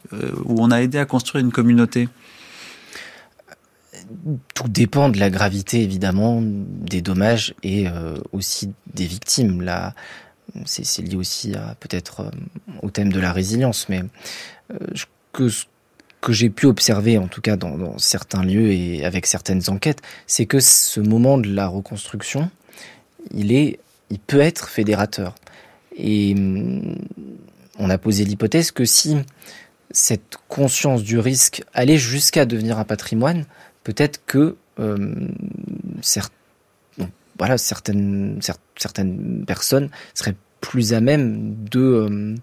[0.45, 2.09] ou on a aidé à construire une communauté
[4.55, 9.63] tout dépend de la gravité évidemment des dommages et euh, aussi des victimes.
[9.63, 9.95] Là,
[10.65, 12.31] c'est lié aussi à peut-être euh,
[12.83, 14.03] au thème de la résilience, mais
[14.73, 14.77] euh,
[15.33, 15.49] que
[16.21, 20.03] que j'ai pu observer en tout cas dans, dans, certains lieux et avec certaines enquêtes,
[20.27, 22.51] c'est que ce moment de la reconstruction,
[23.33, 23.79] il est,
[24.11, 25.37] il peut être fédérateur.
[25.97, 26.35] Et
[27.79, 29.17] on a posé l'hypothèse que si
[29.91, 33.47] cette conscience du risque allait jusqu'à devenir un patrimoine,
[33.89, 35.15] peut-être que euh,
[36.03, 36.29] certaines,
[38.77, 42.35] certaines personnes seraient plus à même euh,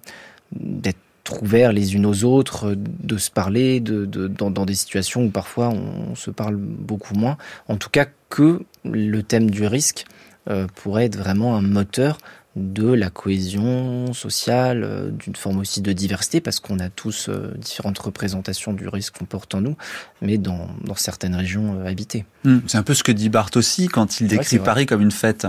[0.51, 5.69] d'être ouverts les unes aux autres, de se parler, de, dans, des situations où parfois
[5.69, 7.37] on, on, se parle beaucoup moins.
[7.67, 10.05] En tout cas, que le thème du risque
[10.49, 12.17] euh, pourrait être vraiment un moteur
[12.55, 17.53] de la cohésion sociale, euh, d'une forme aussi de diversité, parce qu'on a tous euh,
[17.57, 19.75] différentes représentations du risque qu'on porte en nous,
[20.21, 22.25] mais dans, dans certaines régions euh, habitées.
[22.45, 25.01] Mmh, c'est un peu ce que dit Barthes aussi quand il décrit ouais, Paris comme
[25.01, 25.47] une fête.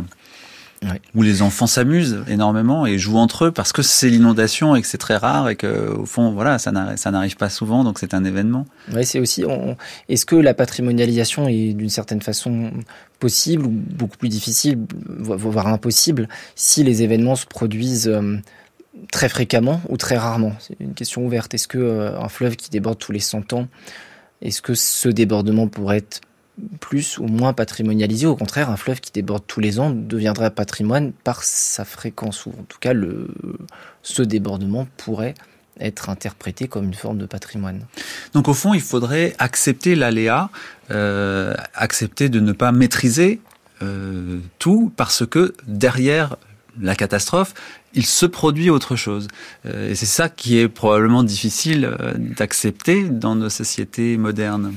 [0.82, 1.00] Ouais.
[1.14, 4.86] où les enfants s'amusent énormément et jouent entre eux parce que c'est l'inondation et que
[4.86, 8.24] c'est très rare et que au fond voilà ça n'arrive pas souvent donc c'est un
[8.24, 8.66] événement.
[8.92, 9.76] Ouais, c'est aussi on...
[10.08, 12.72] est-ce que la patrimonialisation est d'une certaine façon
[13.20, 14.78] possible ou beaucoup plus difficile
[15.18, 18.36] voire impossible si les événements se produisent euh,
[19.10, 20.52] très fréquemment ou très rarement?
[20.58, 21.54] C'est une question ouverte.
[21.54, 23.66] Est-ce que euh, un fleuve qui déborde tous les 100 ans
[24.42, 26.20] est-ce que ce débordement pourrait être
[26.80, 28.26] plus ou moins patrimonialisé.
[28.26, 32.50] Au contraire, un fleuve qui déborde tous les ans deviendrait patrimoine par sa fréquence, ou
[32.50, 33.28] en tout cas, le,
[34.02, 35.34] ce débordement pourrait
[35.80, 37.82] être interprété comme une forme de patrimoine.
[38.32, 40.50] Donc au fond, il faudrait accepter l'aléa,
[40.90, 43.40] euh, accepter de ne pas maîtriser
[43.82, 46.36] euh, tout, parce que derrière
[46.80, 47.54] la catastrophe,
[47.94, 49.28] il se produit autre chose.
[49.66, 54.74] Euh, et c'est ça qui est probablement difficile d'accepter dans nos sociétés modernes.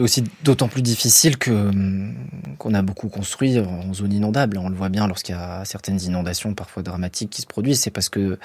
[0.00, 2.14] C'est aussi d'autant plus difficile que hum,
[2.56, 4.56] qu'on a beaucoup construit en zone inondable.
[4.56, 7.80] On le voit bien lorsqu'il y a certaines inondations parfois dramatiques qui se produisent.
[7.80, 8.38] C'est parce que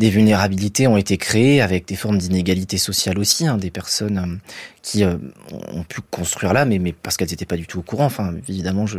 [0.00, 3.46] des vulnérabilités ont été créées avec des formes d'inégalité sociale aussi.
[3.46, 4.38] Hein, des personnes hum,
[4.82, 5.18] qui euh,
[5.72, 8.06] ont pu construire là, mais, parce qu'elles n'étaient pas du tout au courant.
[8.06, 8.98] Enfin, évidemment, je,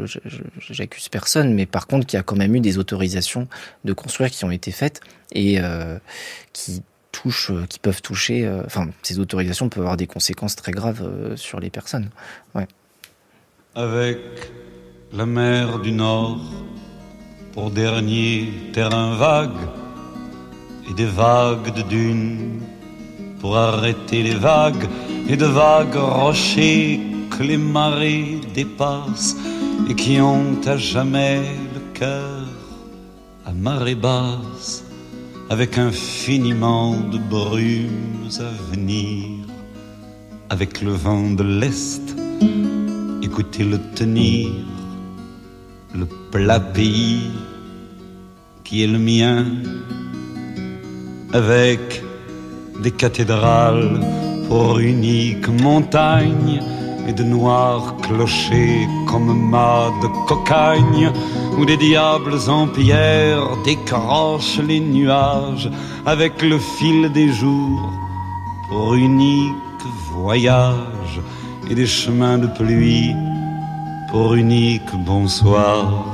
[0.69, 3.49] j'accuse personne, mais par contre, qu'il y a quand même eu des autorisations
[3.83, 5.01] de construire qui ont été faites
[5.33, 5.99] et euh,
[6.53, 6.81] qui
[7.21, 11.01] touchent, euh, qui peuvent toucher, euh, enfin, ces autorisations peuvent avoir des conséquences très graves
[11.03, 12.09] euh, sur les personnes.
[12.55, 12.67] Ouais.
[13.75, 14.19] Avec
[15.13, 16.39] la mer du Nord
[17.53, 19.67] pour dernier terrain vague
[20.89, 22.61] et des vagues de dunes
[23.39, 24.87] pour arrêter les vagues
[25.27, 26.99] et de vagues rochers
[27.31, 29.35] que les marées dépassent
[29.89, 31.41] et qui ont à jamais
[31.73, 32.45] le cœur
[33.45, 34.88] à marée basse
[35.49, 39.47] avec infiniment de brumes à venir,
[40.51, 42.15] avec le vent de l'Est,
[43.23, 44.49] écoutez-le tenir,
[45.95, 47.31] le plat pays
[48.63, 49.45] qui est le mien,
[51.33, 52.03] avec
[52.83, 53.99] des cathédrales
[54.47, 56.61] pour unique montagne
[57.07, 61.11] et de noirs clochers comme mâts de cocagne,
[61.59, 65.69] où des diables en pierre décrochent les nuages
[66.05, 67.91] avec le fil des jours
[68.69, 69.83] pour unique
[70.13, 71.15] voyage
[71.69, 73.13] et des chemins de pluie
[74.09, 76.05] pour unique bonsoir.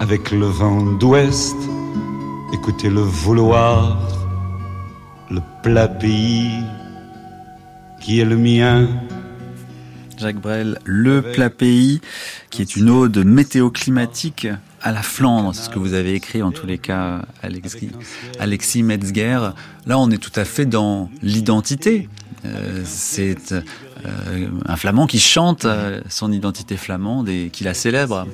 [0.00, 1.56] Avec le vent d'ouest,
[2.54, 3.98] écoutez le vouloir,
[5.30, 6.62] le plat pays
[8.00, 8.88] qui est le mien
[10.18, 12.00] Jacques Brel, Le plat pays,
[12.50, 14.48] qui est une ode météo-climatique
[14.82, 15.54] à la Flandre.
[15.54, 17.90] C'est ce que vous avez écrit en tous les cas, Alexis,
[18.40, 19.50] Alexis Metzger.
[19.86, 22.08] Là, on est tout à fait dans l'identité.
[22.44, 28.26] Euh, c'est euh, un flamand qui chante euh, son identité flamande et qui la célèbre.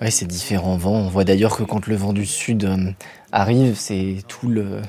[0.00, 0.96] Oui, c'est différents vents.
[0.96, 2.68] On voit d'ailleurs que quand le vent du sud
[3.30, 4.80] arrive, c'est tout le,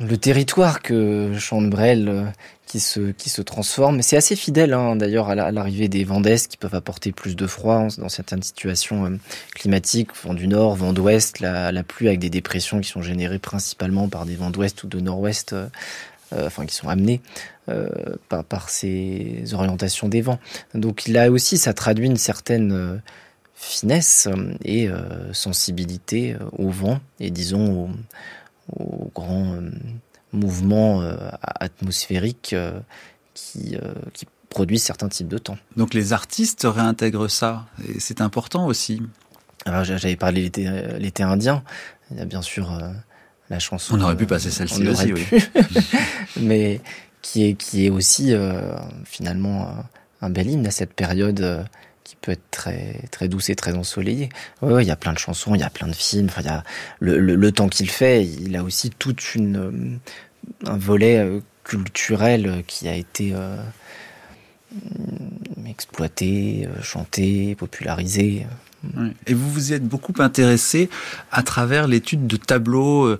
[0.00, 2.32] le territoire que chante Brel
[2.66, 4.02] qui se, qui se transforme.
[4.02, 7.46] C'est assez fidèle hein, d'ailleurs à l'arrivée des vents d'Est qui peuvent apporter plus de
[7.46, 9.16] froid dans certaines situations euh,
[9.54, 14.08] climatiques, vent du nord, vent d'ouest, la, pluie avec des dépressions qui sont générées principalement
[14.08, 15.68] par des vents d'ouest ou de nord-ouest, euh,
[16.32, 17.20] euh, enfin qui sont amenés
[17.68, 17.88] euh,
[18.28, 20.40] par, par ces orientations des vents.
[20.74, 22.96] Donc là aussi, ça traduit une certaine euh,
[23.54, 24.28] finesse
[24.64, 24.88] et
[25.32, 27.90] sensibilité au vent et disons au,
[28.74, 29.58] au grand
[30.36, 32.78] mouvement euh, atmosphérique euh,
[33.34, 35.58] qui, euh, qui produit certains types de temps.
[35.76, 39.02] Donc les artistes réintègrent ça, et c'est important aussi.
[39.64, 41.64] Alors j'avais parlé l'été indien,
[42.10, 42.80] il y a bien sûr
[43.50, 43.98] la chanson.
[43.98, 45.26] On aurait pu passer celle-ci aussi, oui.
[46.40, 46.80] Mais
[47.20, 48.32] qui est, qui est aussi
[49.04, 49.74] finalement
[50.20, 51.66] un bel hymne à cette période
[52.06, 54.28] qui peut être très très douce et très ensoleillée.
[54.62, 56.26] Ouais, il y a plein de chansons, il y a plein de films.
[56.28, 56.62] Enfin, il y a
[57.00, 59.98] le, temps qu'il fait, il a aussi toute une
[60.64, 63.56] un volet euh, culturel qui a été euh,
[65.66, 68.46] exploité, euh, chanté, popularisé.
[69.26, 70.88] Et vous vous êtes beaucoup intéressé
[71.32, 73.16] à travers l'étude de tableaux,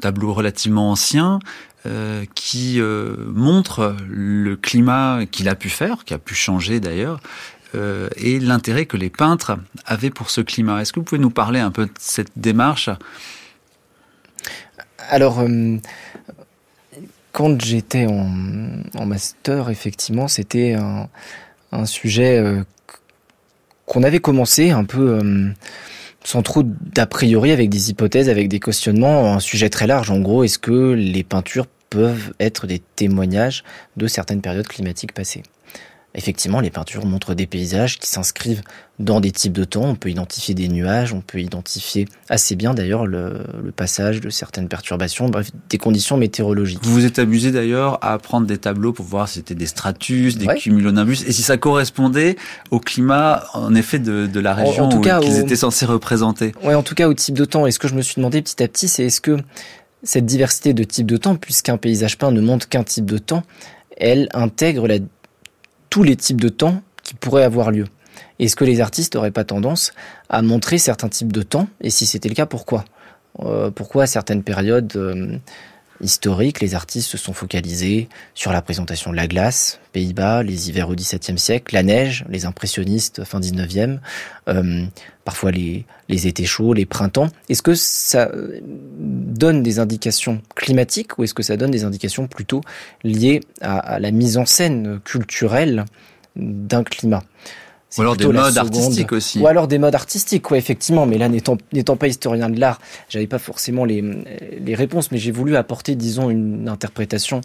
[0.00, 1.40] tableaux relativement anciens,
[1.86, 7.20] euh, qui euh, montrent le climat qu'il a pu faire, qui a pu changer d'ailleurs,
[7.74, 10.80] euh, et l'intérêt que les peintres avaient pour ce climat.
[10.80, 12.90] Est-ce que vous pouvez nous parler un peu de cette démarche?
[15.08, 15.42] Alors,
[17.32, 22.62] quand j'étais en, master, effectivement, c'était un, sujet euh,
[23.86, 25.50] qu'on avait commencé un peu euh,
[26.24, 30.10] sans trop d'a priori, avec des hypothèses, avec des questionnements, un sujet très large.
[30.10, 33.64] En gros, est-ce que les peintures peuvent être des témoignages
[33.96, 35.42] de certaines périodes climatiques passées?
[36.14, 38.62] Effectivement, les peintures montrent des paysages qui s'inscrivent
[38.98, 39.84] dans des types de temps.
[39.84, 44.28] On peut identifier des nuages, on peut identifier assez bien d'ailleurs le, le, passage de
[44.28, 46.80] certaines perturbations, bref, des conditions météorologiques.
[46.82, 50.36] Vous vous êtes amusé d'ailleurs à prendre des tableaux pour voir si c'était des stratus,
[50.36, 50.56] des ouais.
[50.56, 52.36] cumulonimbus, et si ça correspondait
[52.70, 55.86] au climat, en effet, de, de la région en, en tout cas, qu'ils étaient censés
[55.86, 56.52] représenter.
[56.62, 57.66] Ouais, en tout cas, au type de temps.
[57.66, 59.38] Et ce que je me suis demandé petit à petit, c'est est-ce que
[60.02, 63.44] cette diversité de types de temps, puisqu'un paysage peint ne montre qu'un type de temps,
[63.96, 64.98] elle intègre la
[65.90, 67.86] tous les types de temps qui pourraient avoir lieu.
[68.38, 69.92] Est-ce que les artistes n'auraient pas tendance
[70.28, 71.68] à montrer certains types de temps?
[71.80, 72.84] Et si c'était le cas, pourquoi?
[73.74, 75.40] Pourquoi à certaines périodes
[76.00, 80.88] historiques, les artistes se sont focalisés sur la présentation de la glace, Pays-Bas, les hivers
[80.88, 83.98] au XVIIe siècle, la neige, les impressionnistes fin XIXe,
[84.48, 84.84] euh,
[85.24, 87.28] parfois les, étés chauds, les printemps.
[87.48, 88.30] Est-ce que ça
[88.98, 92.60] donne des indications climatiques ou est-ce que ça donne des indications plutôt
[93.04, 95.84] liées à la mise en scène culturelle
[96.36, 97.22] d'un climat?
[97.98, 99.38] Ou alors des modes artistiques aussi.
[99.40, 101.06] Ou alors des modes artistiques, quoi, effectivement.
[101.06, 104.02] Mais là, n'étant, n'étant pas historien de l'art, j'avais pas forcément les,
[104.60, 107.40] les réponses, mais j'ai voulu apporter, disons, une interprétation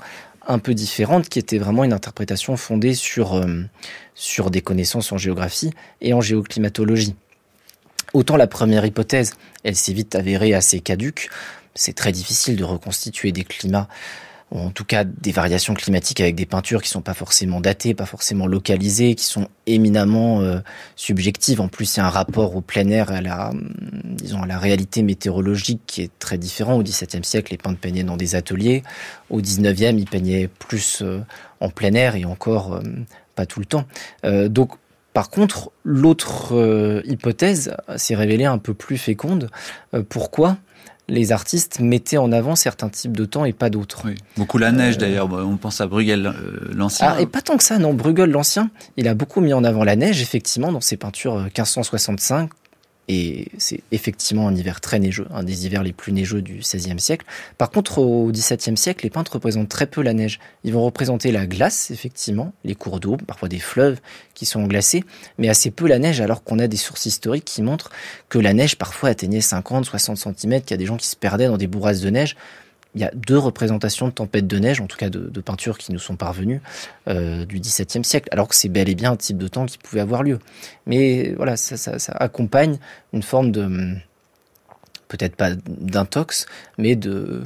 [0.48, 3.64] un peu différente, qui était vraiment une interprétation fondée sur, euh,
[4.14, 5.72] sur des connaissances en géographie
[6.02, 7.16] et en géoclimatologie.
[8.14, 9.34] Autant la première hypothèse,
[9.64, 11.30] elle s'est vite avérée assez caduque.
[11.74, 13.90] C'est très difficile de reconstituer des climats
[14.58, 18.06] en tout cas des variations climatiques avec des peintures qui sont pas forcément datées, pas
[18.06, 20.60] forcément localisées, qui sont éminemment euh,
[20.96, 21.62] subjectives.
[21.62, 23.52] En plus, il y a un rapport au plein air, à la,
[24.04, 26.76] disons, à la réalité météorologique qui est très différent.
[26.76, 28.84] Au XVIIe siècle, les peintres peignaient dans des ateliers.
[29.30, 31.20] Au XIXe, ils peignaient plus euh,
[31.60, 32.82] en plein air et encore euh,
[33.36, 33.86] pas tout le temps.
[34.24, 34.72] donc,
[35.12, 39.50] par contre, l'autre hypothèse s'est révélée un peu plus féconde.
[40.10, 40.58] pourquoi?
[41.08, 44.04] Les artistes mettaient en avant certains types de temps et pas d'autres.
[44.38, 47.14] Beaucoup la neige d'ailleurs, on pense à Bruegel euh, l'Ancien.
[47.16, 47.94] Ah, et pas tant que ça, non.
[47.94, 52.44] Bruegel l'Ancien, il a beaucoup mis en avant la neige, effectivement, dans ses peintures 1565,
[52.44, 52.54] euh,
[53.08, 57.00] et c'est effectivement un hiver très neigeux, un des hivers les plus neigeux du XVIe
[57.00, 57.26] siècle.
[57.58, 60.40] Par contre, au XVIIe siècle, les peintres représentent très peu la neige.
[60.64, 64.00] Ils vont représenter la glace, effectivement, les cours d'eau, parfois des fleuves
[64.34, 65.04] qui sont glacés,
[65.38, 67.92] mais assez peu la neige, alors qu'on a des sources historiques qui montrent
[68.30, 71.16] que la neige parfois atteignait 50, 60 cm, qu'il y a des gens qui se
[71.16, 72.36] perdaient dans des bourrasques de neige
[72.96, 75.92] il y a deux représentations de tempêtes de neige, en tout cas de, peintures qui
[75.92, 76.62] nous sont parvenues
[77.08, 79.78] euh, du XVIIe siècle, alors que c'est bel et bien un type de temps qui
[79.78, 80.40] pouvait avoir lieu.
[80.88, 82.80] Mais voilà, ça accompagne
[83.14, 83.96] une forme de
[85.08, 86.46] peut-être pas d'intox,
[86.78, 87.44] mais de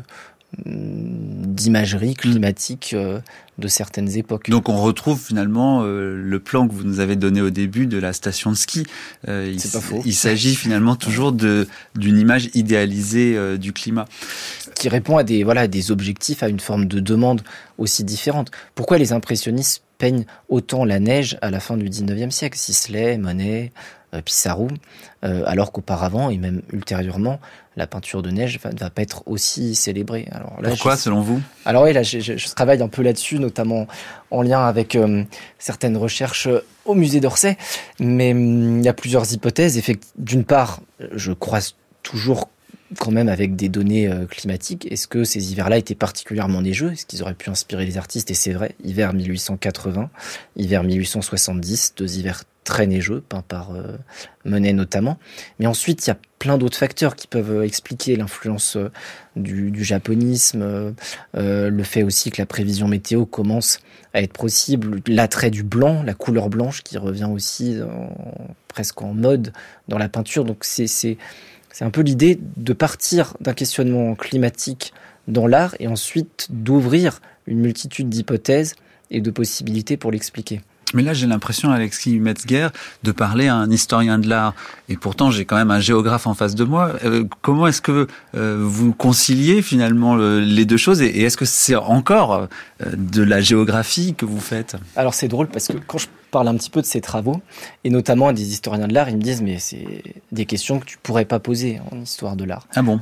[0.66, 3.20] d'imagerie climatique euh,
[3.60, 4.50] de certaines époques.
[4.50, 7.98] Donc on retrouve finalement euh, le plan que vous nous avez donné au début de
[7.98, 8.86] la station de ski.
[9.28, 10.02] Euh, il, pas faux.
[10.06, 14.06] Il s'agit finalement toujours de d'une image idéalisée euh, du climat
[14.76, 17.42] qui répond à des voilà des objectifs, à une forme de demande
[17.78, 18.50] aussi différente.
[18.76, 23.72] Pourquoi les impressionnistes peignent autant la neige à la fin du 19e siècle Sisley, Monet,
[23.76, 24.68] euh, Pissarro,
[25.24, 27.40] euh, alors qu'auparavant et même ultérieurement,
[27.76, 30.28] la peinture de neige ne va, pas être aussi célébrée.
[30.32, 31.42] Alors là, Pourquoi, selon vous?
[31.66, 33.88] Alors oui, là, je, je, travaille un peu là-dessus, notamment
[34.32, 35.24] en lien avec euh,
[35.60, 36.50] certaines recherches
[36.86, 37.58] au musée d'Orsay,
[38.00, 39.82] mais hum, il y a plusieurs hypothèses.
[40.18, 40.82] D'une part,
[41.14, 42.50] je croise toujours
[42.98, 44.92] quand même avec des données euh, climatiques.
[44.92, 46.94] Est-ce que ces hivers-là étaient particulièrement neigeux?
[46.94, 48.32] Est-ce qu'ils auraient pu inspirer les artistes?
[48.32, 50.10] Et c'est vrai, hiver 1880,
[50.56, 53.98] hiver 1870, deux hivers très neigeux, peints par euh,
[54.46, 55.18] Monet notamment.
[55.58, 58.78] Mais ensuite, il y a plein d'autres facteurs qui peuvent euh, expliquer l'influence
[59.36, 60.94] du, du, japonisme,
[61.34, 63.80] le fait aussi que la prévision météo commence
[64.14, 67.80] à être possible, l'attrait du blanc, la couleur blanche qui revient aussi
[68.68, 69.54] presque en mode
[69.88, 70.46] dans la peinture.
[70.46, 71.18] Donc c'est
[71.82, 74.94] un peu l'idée de partir d'un questionnement climatique
[75.28, 78.76] dans l'art et ensuite d'ouvrir une multitude d'hypothèses
[79.12, 80.62] et de possibilités pour l'expliquer.
[80.94, 82.70] Mais là, j'ai l'impression, Alexis Metzger,
[83.04, 84.54] de parler à un historien de l'art.
[84.88, 86.94] Et pourtant, j'ai quand même un géographe en face de moi.
[87.04, 91.02] Euh, comment est-ce que euh, vous conciliez finalement les deux choses?
[91.02, 92.48] Et, est-ce que c'est encore euh,
[92.96, 94.76] de la géographie que vous faites?
[94.96, 97.42] Alors, c'est drôle parce que quand je parle un petit peu de ces travaux,
[97.84, 100.86] et notamment à des historiens de l'art, ils me disent mais c'est des questions que
[100.86, 102.68] tu pourrais pas poser en histoire de l'art.
[102.76, 103.00] Ah bon?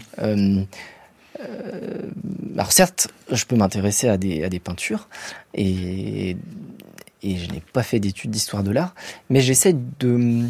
[2.56, 5.08] Alors certes, je peux m'intéresser à des, à des peintures
[5.54, 6.36] et
[7.28, 8.96] et je n'ai pas fait d'études d'histoire de l'art,
[9.30, 10.46] mais j'essaie de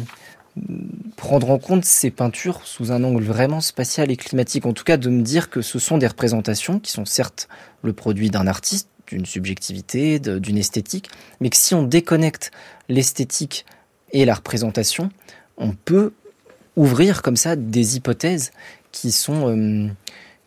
[1.16, 4.96] prendre en compte ces peintures sous un angle vraiment spatial et climatique, en tout cas
[4.96, 7.48] de me dire que ce sont des représentations qui sont certes
[7.82, 11.10] le produit d'un artiste, d'une subjectivité, d'une esthétique,
[11.40, 12.50] mais que si on déconnecte
[12.88, 13.66] l'esthétique
[14.12, 15.10] et la représentation,
[15.56, 16.12] on peut
[16.76, 18.52] ouvrir comme ça des hypothèses
[18.92, 19.88] qui sont, euh,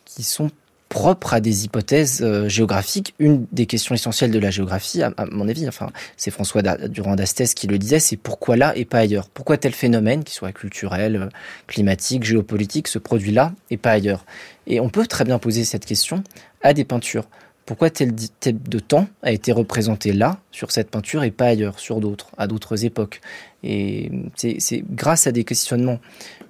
[0.04, 0.50] qui sont
[0.92, 3.14] propre à des hypothèses euh, géographiques.
[3.18, 5.88] Une des questions essentielles de la géographie, à, mon avis, enfin,
[6.18, 9.30] c'est François Durand d'Astès qui le disait, c'est pourquoi là et pas ailleurs?
[9.30, 11.28] Pourquoi tel phénomène, qui soit culturel, euh,
[11.66, 14.26] climatique, géopolitique, se produit là et pas ailleurs?
[14.66, 16.22] Et on peut très bien poser cette question
[16.60, 17.24] à des peintures.
[17.64, 21.78] Pourquoi tel type de temps a été représenté là, sur cette peinture, et pas ailleurs,
[21.78, 23.22] sur d'autres, à d'autres époques?
[23.62, 26.00] Et c'est grâce à des questionnements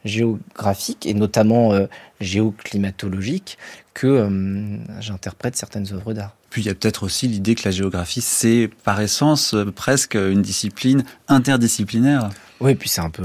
[0.05, 1.87] géographiques, et notamment euh,
[2.21, 3.59] géoclimatologiques,
[3.95, 6.35] que euh, j'interprète certaines œuvres d'art.
[6.51, 10.15] Puis il y a peut-être aussi l'idée que la géographie, c'est par essence euh, presque
[10.15, 12.31] une discipline interdisciplinaire.
[12.61, 13.25] Oui, puis c'est un peu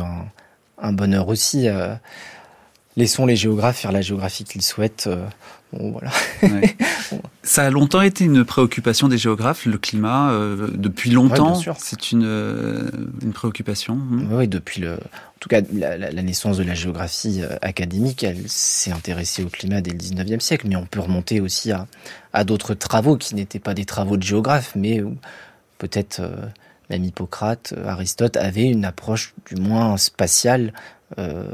[0.82, 1.68] un, bonheur aussi.
[1.68, 1.94] Euh,
[2.96, 5.10] laissons les géographes faire la géographie qu'ils souhaitent.
[5.74, 6.12] Bon, voilà.
[7.44, 11.60] Ça a longtemps été une préoccupation des géographes, le climat, euh, depuis longtemps.
[11.78, 12.90] c'est une, euh,
[13.22, 13.96] une préoccupation.
[13.96, 14.28] Hmm.
[14.32, 18.48] Oui, depuis le, en tout cas la, la, naissance de la géographie euh, académique, elle
[18.48, 21.88] s'est intéressée au climat dès le 19e siècle, mais on peut remonter aussi à,
[22.34, 25.04] à d'autres travaux qui n'étaient pas des travaux de géographes, mais
[25.78, 26.22] peut-être
[26.90, 30.74] même Hippocrate, Aristote avaient une approche du moins spatiale
[31.18, 31.46] euh,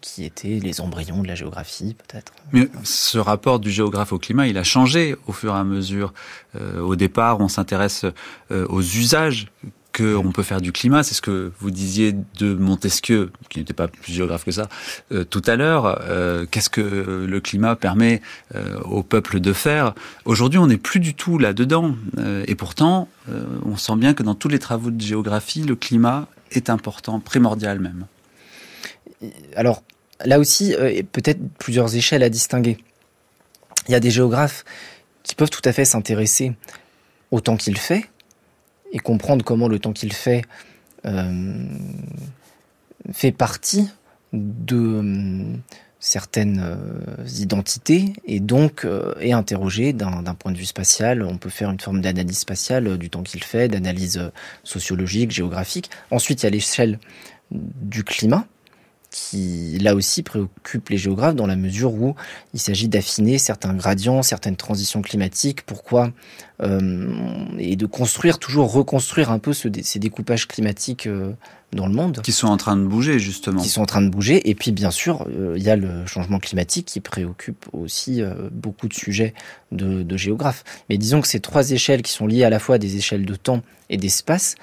[0.00, 2.32] qui étaient les embryons de la géographie, peut-être.
[2.52, 6.12] Mais ce rapport du géographe au climat, il a changé au fur et à mesure.
[6.56, 8.04] Euh, au départ, on s'intéresse
[8.50, 9.46] euh, aux usages
[9.92, 11.02] qu'on peut faire du climat.
[11.02, 14.68] C'est ce que vous disiez de Montesquieu, qui n'était pas plus géographe que ça,
[15.30, 16.00] tout à l'heure.
[16.50, 18.22] Qu'est-ce que le climat permet
[18.84, 19.94] au peuple de faire?
[20.24, 21.94] Aujourd'hui, on n'est plus du tout là-dedans.
[22.46, 23.08] et pourtant,
[23.64, 27.80] on sent bien que dans tous les travaux de géographie, le climat est important, primordial
[27.80, 28.06] même
[29.56, 29.82] alors
[30.24, 32.78] là aussi, euh, peut-être plusieurs échelles à distinguer.
[33.88, 34.64] Il y a des géographes
[35.22, 36.52] qui peuvent tout à fait s'intéresser
[37.30, 38.08] au temps qu'il fait
[38.92, 40.42] et comprendre comment le temps qu'il fait
[41.04, 41.66] euh,
[43.12, 43.88] fait partie
[44.32, 45.56] de euh,
[45.98, 46.76] certaines
[47.38, 48.88] identités et donc
[49.20, 51.22] est interrogé d'un point de vue spatial.
[51.22, 54.32] On peut faire une forme d'analyse spatiale du temps qu'il fait, d'analyse
[54.64, 55.90] sociologique, géographique.
[56.10, 56.98] Ensuite, il y a l'échelle
[57.52, 58.48] du climat
[59.12, 62.16] qui là aussi préoccupe les géographes dans la mesure où
[62.54, 66.12] il s'agit d'affiner certains gradients, certaines transitions climatiques, pourquoi
[66.62, 67.06] euh,
[67.58, 71.32] et de construire toujours reconstruire un peu ce, ces découpages climatiques euh,
[71.72, 72.22] dans le monde.
[72.22, 73.60] Qui sont en train de bouger justement.
[73.60, 74.48] Qui sont en train de bouger.
[74.48, 78.88] Et puis bien sûr euh, il y a le changement climatique qui préoccupe aussi beaucoup
[78.88, 79.34] de sujets
[79.72, 80.64] de, de géographes.
[80.88, 83.26] Mais disons que ces trois échelles qui sont liées à la fois à des échelles
[83.26, 84.54] de temps et d'espace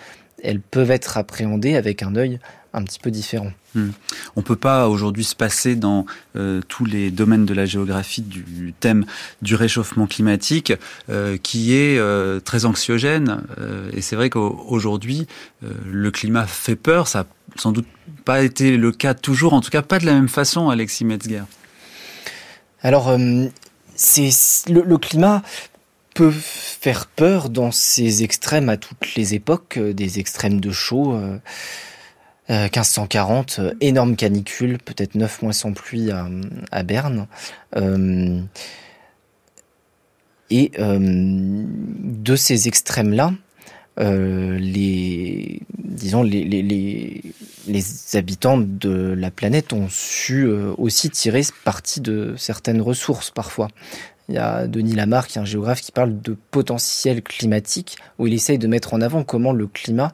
[0.43, 2.39] elles peuvent être appréhendées avec un œil
[2.73, 3.51] un petit peu différent.
[3.75, 3.89] Hmm.
[4.35, 6.05] On ne peut pas aujourd'hui se passer dans
[6.35, 9.05] euh, tous les domaines de la géographie du thème
[9.41, 10.73] du réchauffement climatique
[11.09, 13.41] euh, qui est euh, très anxiogène.
[13.93, 15.27] et c'est vrai qu'aujourd'hui,
[15.61, 17.07] le climat fait peur.
[17.07, 17.87] Ça n'a sans doute
[18.25, 21.43] pas été le cas toujours, en tout cas pas de la même façon, Alexis Metzger.
[22.81, 23.17] Alors,
[23.95, 24.29] c'est
[24.69, 25.41] le, climat
[26.13, 31.19] peut faire peur dans ses extrêmes à toutes les époques, des extrêmes de chaud.
[32.49, 37.27] 1540, euh, euh, énorme canicule, peut-être 9 mois sans pluie à, Berne.
[37.75, 38.41] Euh,
[40.51, 43.33] et de ces extrêmes-là,
[43.97, 47.21] les, disons, les, les,
[47.67, 47.83] les,
[48.15, 53.67] habitants de la planète ont su aussi tirer parti de certaines ressources parfois.
[54.27, 58.57] Il y a Denis Lamarck, un géographe, qui parle de potentiel climatique, où il essaye
[58.57, 60.13] de mettre en avant comment le climat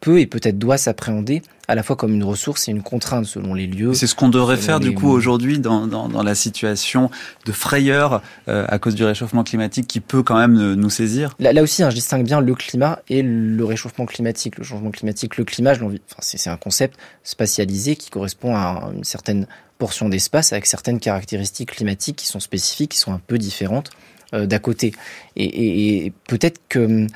[0.00, 3.52] peut et peut-être doit s'appréhender à la fois comme une ressource et une contrainte selon
[3.52, 3.92] les lieux.
[3.92, 7.10] C'est ce qu'on devrait faire du coup aujourd'hui dans, dans, dans, la situation
[7.44, 11.34] de frayeur euh, à cause du réchauffement climatique qui peut quand même euh, nous saisir.
[11.38, 14.56] Là, là aussi, hein, je distingue bien le climat et le réchauffement climatique.
[14.56, 19.04] Le changement climatique, le climat, je enfin, c'est un concept spatialisé qui correspond à une
[19.04, 19.46] certaine
[19.78, 23.90] portion d'espace avec certaines caractéristiques climatiques qui sont spécifiques, qui sont un peu différentes
[24.34, 24.92] euh, d'à côté.
[25.36, 27.06] Et, et, et peut-être que euh,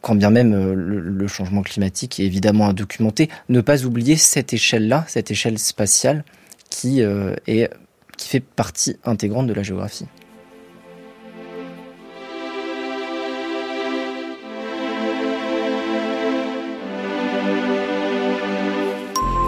[0.00, 4.52] quand bien même euh, le, changement climatique est évidemment à documenter, ne pas oublier cette
[4.52, 6.24] échelle-là, cette échelle spatiale
[6.70, 7.68] qui, euh, est,
[8.16, 10.06] qui fait partie intégrante de la géographie.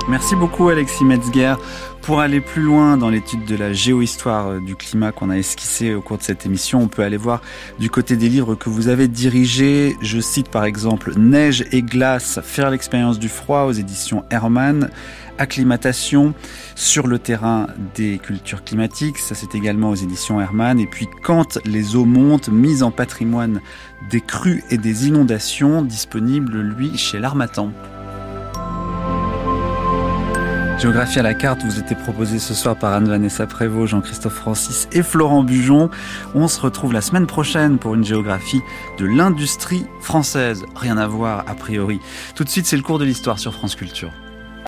[0.09, 1.55] Merci beaucoup Alexis Metzger.
[2.09, 5.93] Pour aller plus loin dans l'étude de la géohistoire euh, du climat qu'on a esquissé
[5.93, 7.43] au cours de cette émission, on peut aller voir
[7.79, 9.95] du côté des livres que vous avez dirigés.
[10.01, 14.89] Je cite par exemple Neige et glace, faire l'expérience du froid aux éditions Hermann
[15.37, 16.33] acclimatation
[16.75, 21.59] sur le terrain des cultures climatiques, ça c'est également aux éditions Hermann, et puis quand
[21.67, 23.61] les eaux montent, mise en patrimoine
[24.11, 27.71] des crues et des inondations, disponible lui chez l'Armatan.
[30.79, 35.03] Géographie à la carte vous était proposé ce soir par Anne-Vanessa Prévost, Jean-Christophe Francis et
[35.03, 35.91] Florent Bujon.
[36.37, 38.61] On se retrouve la semaine prochaine pour une géographie
[38.97, 40.65] de l'industrie française.
[40.77, 41.99] Rien à voir a priori.
[42.37, 44.13] Tout de suite, c'est le cours de l'histoire sur France Culture.